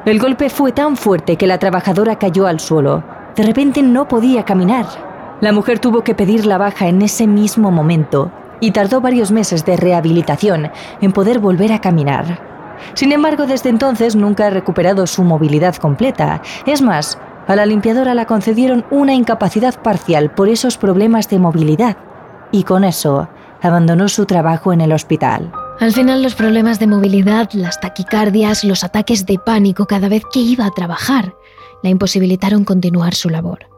El 0.07 0.19
golpe 0.19 0.49
fue 0.49 0.71
tan 0.71 0.95
fuerte 0.95 1.35
que 1.35 1.47
la 1.47 1.57
trabajadora 1.57 2.17
cayó 2.17 2.47
al 2.47 2.61
suelo. 2.61 3.03
De 3.35 3.43
repente 3.43 3.83
no 3.83 4.07
podía 4.07 4.45
caminar. 4.45 4.85
La 5.41 5.51
mujer 5.51 5.79
tuvo 5.79 6.01
que 6.05 6.15
pedir 6.15 6.45
la 6.45 6.57
baja 6.57 6.87
en 6.87 7.01
ese 7.01 7.27
mismo 7.27 7.71
momento 7.71 8.31
y 8.61 8.71
tardó 8.71 9.01
varios 9.01 9.33
meses 9.33 9.65
de 9.65 9.75
rehabilitación 9.75 10.71
en 11.01 11.11
poder 11.11 11.39
volver 11.39 11.73
a 11.73 11.81
caminar. 11.81 12.39
Sin 12.93 13.11
embargo, 13.11 13.47
desde 13.47 13.69
entonces 13.69 14.15
nunca 14.15 14.47
ha 14.47 14.49
recuperado 14.49 15.05
su 15.07 15.25
movilidad 15.25 15.75
completa. 15.75 16.41
Es 16.65 16.81
más, 16.81 17.19
a 17.45 17.57
la 17.57 17.65
limpiadora 17.65 18.13
la 18.13 18.27
concedieron 18.27 18.85
una 18.89 19.13
incapacidad 19.13 19.75
parcial 19.81 20.31
por 20.31 20.47
esos 20.47 20.77
problemas 20.77 21.27
de 21.27 21.39
movilidad. 21.39 21.97
Y 22.53 22.63
con 22.63 22.85
eso, 22.85 23.27
abandonó 23.61 24.07
su 24.07 24.25
trabajo 24.25 24.71
en 24.71 24.79
el 24.79 24.93
hospital. 24.93 25.51
Al 25.79 25.93
final 25.93 26.23
los 26.23 26.33
problemas 26.33 26.79
de 26.79 26.87
movilidad, 26.87 27.51
las 27.53 27.79
taquicardias, 27.79 28.63
los 28.63 28.83
ataques 28.83 29.27
de 29.27 29.37
pánico 29.37 29.85
cada 29.85 30.09
vez 30.09 30.23
que 30.31 30.39
iba 30.39 30.65
a 30.65 30.71
trabajar, 30.71 31.35
la 31.83 31.91
imposibilitaron 31.91 32.65
continuar 32.65 33.13
su 33.13 33.29
labor. 33.29 33.69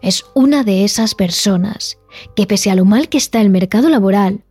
Es 0.00 0.24
una 0.34 0.62
de 0.62 0.84
esas 0.84 1.16
personas 1.16 1.98
que 2.36 2.46
pese 2.46 2.70
a 2.70 2.76
lo 2.76 2.84
mal 2.84 3.08
que 3.08 3.18
está 3.18 3.40
el 3.40 3.50
mercado 3.50 3.88
laboral, 3.88 4.44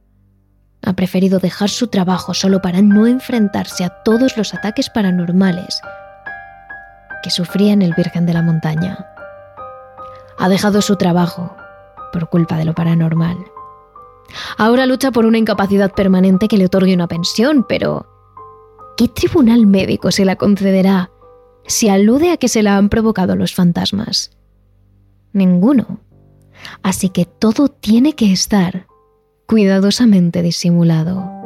ha 0.86 0.94
preferido 0.94 1.40
dejar 1.40 1.70
su 1.70 1.88
trabajo 1.88 2.34
solo 2.34 2.62
para 2.62 2.82
no 2.82 3.08
enfrentarse 3.08 3.86
a 3.86 4.04
todos 4.04 4.36
los 4.36 4.54
ataques 4.54 4.90
paranormales 4.90 5.80
que 7.24 7.30
sufría 7.30 7.72
en 7.72 7.82
el 7.82 7.94
Virgen 7.94 8.26
de 8.26 8.34
la 8.34 8.42
Montaña. 8.42 9.08
Ha 10.38 10.50
dejado 10.50 10.82
su 10.82 10.98
trabajo 10.98 11.56
por 12.12 12.28
culpa 12.28 12.58
de 12.58 12.66
lo 12.66 12.74
paranormal. 12.74 13.38
Ahora 14.58 14.86
lucha 14.86 15.12
por 15.12 15.26
una 15.26 15.38
incapacidad 15.38 15.94
permanente 15.94 16.48
que 16.48 16.58
le 16.58 16.66
otorgue 16.66 16.94
una 16.94 17.08
pensión, 17.08 17.66
pero 17.68 18.08
¿qué 18.98 19.08
tribunal 19.08 19.68
médico 19.68 20.12
se 20.12 20.26
la 20.26 20.36
concederá 20.36 21.12
si 21.66 21.90
alude 21.90 22.32
a 22.32 22.38
que 22.38 22.48
se 22.48 22.64
la 22.64 22.78
han 22.78 22.90
provocado 22.90 23.36
los 23.36 23.54
fantasmas? 23.54 24.32
Ninguno. 25.34 26.00
Así 26.82 27.10
que 27.10 27.26
todo 27.26 27.68
tiene 27.68 28.14
que 28.14 28.32
estar 28.32 28.88
cuidadosamente 29.48 30.42
disimulado. 30.42 31.43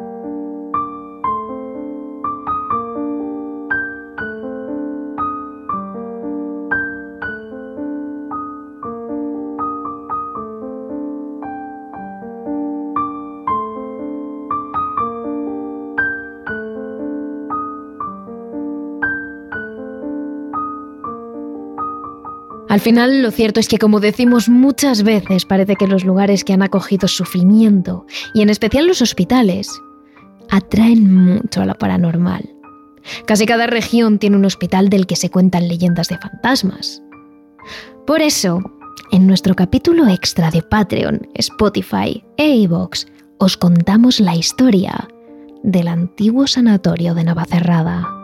Al 22.70 22.82
final, 22.82 23.22
lo 23.22 23.32
cierto 23.32 23.60
es 23.60 23.68
que, 23.70 23.78
como 23.78 24.00
decimos 24.00 24.50
muchas 24.50 25.04
veces, 25.04 25.46
parece 25.46 25.76
que 25.76 25.88
los 25.88 26.04
lugares 26.04 26.44
que 26.44 26.54
han 26.54 26.62
acogido 26.62 27.08
sufrimiento, 27.08 28.06
y 28.34 28.42
en 28.42 28.50
especial 28.50 28.88
los 28.88 29.02
hospitales, 29.02 29.70
atraen 30.50 31.14
mucho 31.14 31.62
a 31.62 31.66
la 31.66 31.76
paranormal. 31.76 32.54
Casi 33.26 33.46
cada 33.46 33.68
región 33.68 34.20
tiene 34.20 34.36
un 34.36 34.46
hospital 34.46 34.90
del 34.90 35.08
que 35.08 35.16
se 35.16 35.30
cuentan 35.30 35.68
leyendas 35.68 36.10
de 36.10 36.18
fantasmas. 36.18 37.02
Por 38.06 38.22
eso, 38.22 38.60
en 39.12 39.28
nuestro 39.28 39.56
capítulo 39.56 40.08
extra 40.08 40.52
de 40.52 40.62
Patreon, 40.62 41.28
Spotify 41.36 42.24
e 42.36 42.50
iVoox, 42.50 43.06
os 43.38 43.56
contamos 43.56 44.20
la 44.20 44.36
historia 44.36 45.08
del 45.64 45.88
antiguo 45.88 46.48
sanatorio 46.48 47.14
de 47.14 47.24
Navacerrada. 47.24 48.17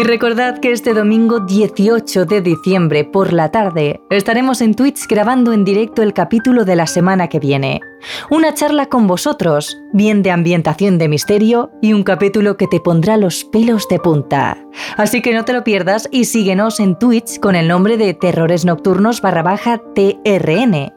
Y 0.00 0.02
recordad 0.02 0.60
que 0.60 0.72
este 0.72 0.94
domingo 0.94 1.40
18 1.40 2.24
de 2.24 2.40
diciembre 2.40 3.04
por 3.04 3.34
la 3.34 3.50
tarde 3.50 4.00
estaremos 4.08 4.62
en 4.62 4.72
Twitch 4.72 5.06
grabando 5.06 5.52
en 5.52 5.62
directo 5.62 6.00
el 6.00 6.14
capítulo 6.14 6.64
de 6.64 6.74
la 6.74 6.86
semana 6.86 7.28
que 7.28 7.38
viene. 7.38 7.82
Una 8.30 8.54
charla 8.54 8.86
con 8.86 9.06
vosotros, 9.06 9.76
bien 9.92 10.22
de 10.22 10.30
ambientación 10.30 10.96
de 10.96 11.08
misterio 11.08 11.70
y 11.82 11.92
un 11.92 12.02
capítulo 12.02 12.56
que 12.56 12.66
te 12.66 12.80
pondrá 12.80 13.18
los 13.18 13.44
pelos 13.44 13.88
de 13.88 13.98
punta. 13.98 14.56
Así 14.96 15.20
que 15.20 15.34
no 15.34 15.44
te 15.44 15.52
lo 15.52 15.64
pierdas 15.64 16.08
y 16.10 16.24
síguenos 16.24 16.80
en 16.80 16.98
Twitch 16.98 17.38
con 17.38 17.54
el 17.54 17.68
nombre 17.68 17.98
de 17.98 18.14
Terrores 18.14 18.64
Nocturnos 18.64 19.20
barra 19.20 19.42
baja 19.42 19.82
TRN. 19.94 20.94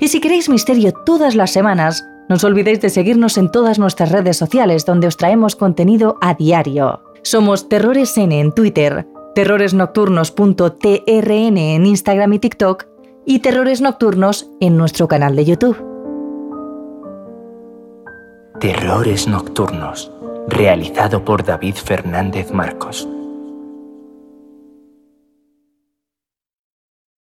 Y 0.00 0.08
si 0.08 0.18
queréis 0.18 0.48
misterio 0.48 0.94
todas 1.04 1.34
las 1.34 1.52
semanas, 1.52 2.06
no 2.30 2.36
os 2.36 2.44
olvidéis 2.44 2.80
de 2.80 2.88
seguirnos 2.88 3.36
en 3.36 3.50
todas 3.50 3.78
nuestras 3.78 4.10
redes 4.10 4.38
sociales 4.38 4.86
donde 4.86 5.08
os 5.08 5.18
traemos 5.18 5.56
contenido 5.56 6.16
a 6.22 6.32
diario. 6.32 7.05
Somos 7.26 7.68
Terrores 7.68 8.16
N 8.18 8.38
en 8.38 8.52
Twitter, 8.52 9.08
terroresnocturnos.trn 9.34 11.58
en 11.58 11.84
Instagram 11.84 12.32
y 12.34 12.38
TikTok 12.38 12.84
y 13.26 13.40
Terrores 13.40 13.80
Nocturnos 13.80 14.48
en 14.60 14.76
nuestro 14.76 15.08
canal 15.08 15.34
de 15.34 15.44
YouTube. 15.44 15.76
Terrores 18.60 19.26
Nocturnos, 19.26 20.12
realizado 20.46 21.24
por 21.24 21.44
David 21.44 21.74
Fernández 21.74 22.52
Marcos. 22.52 23.08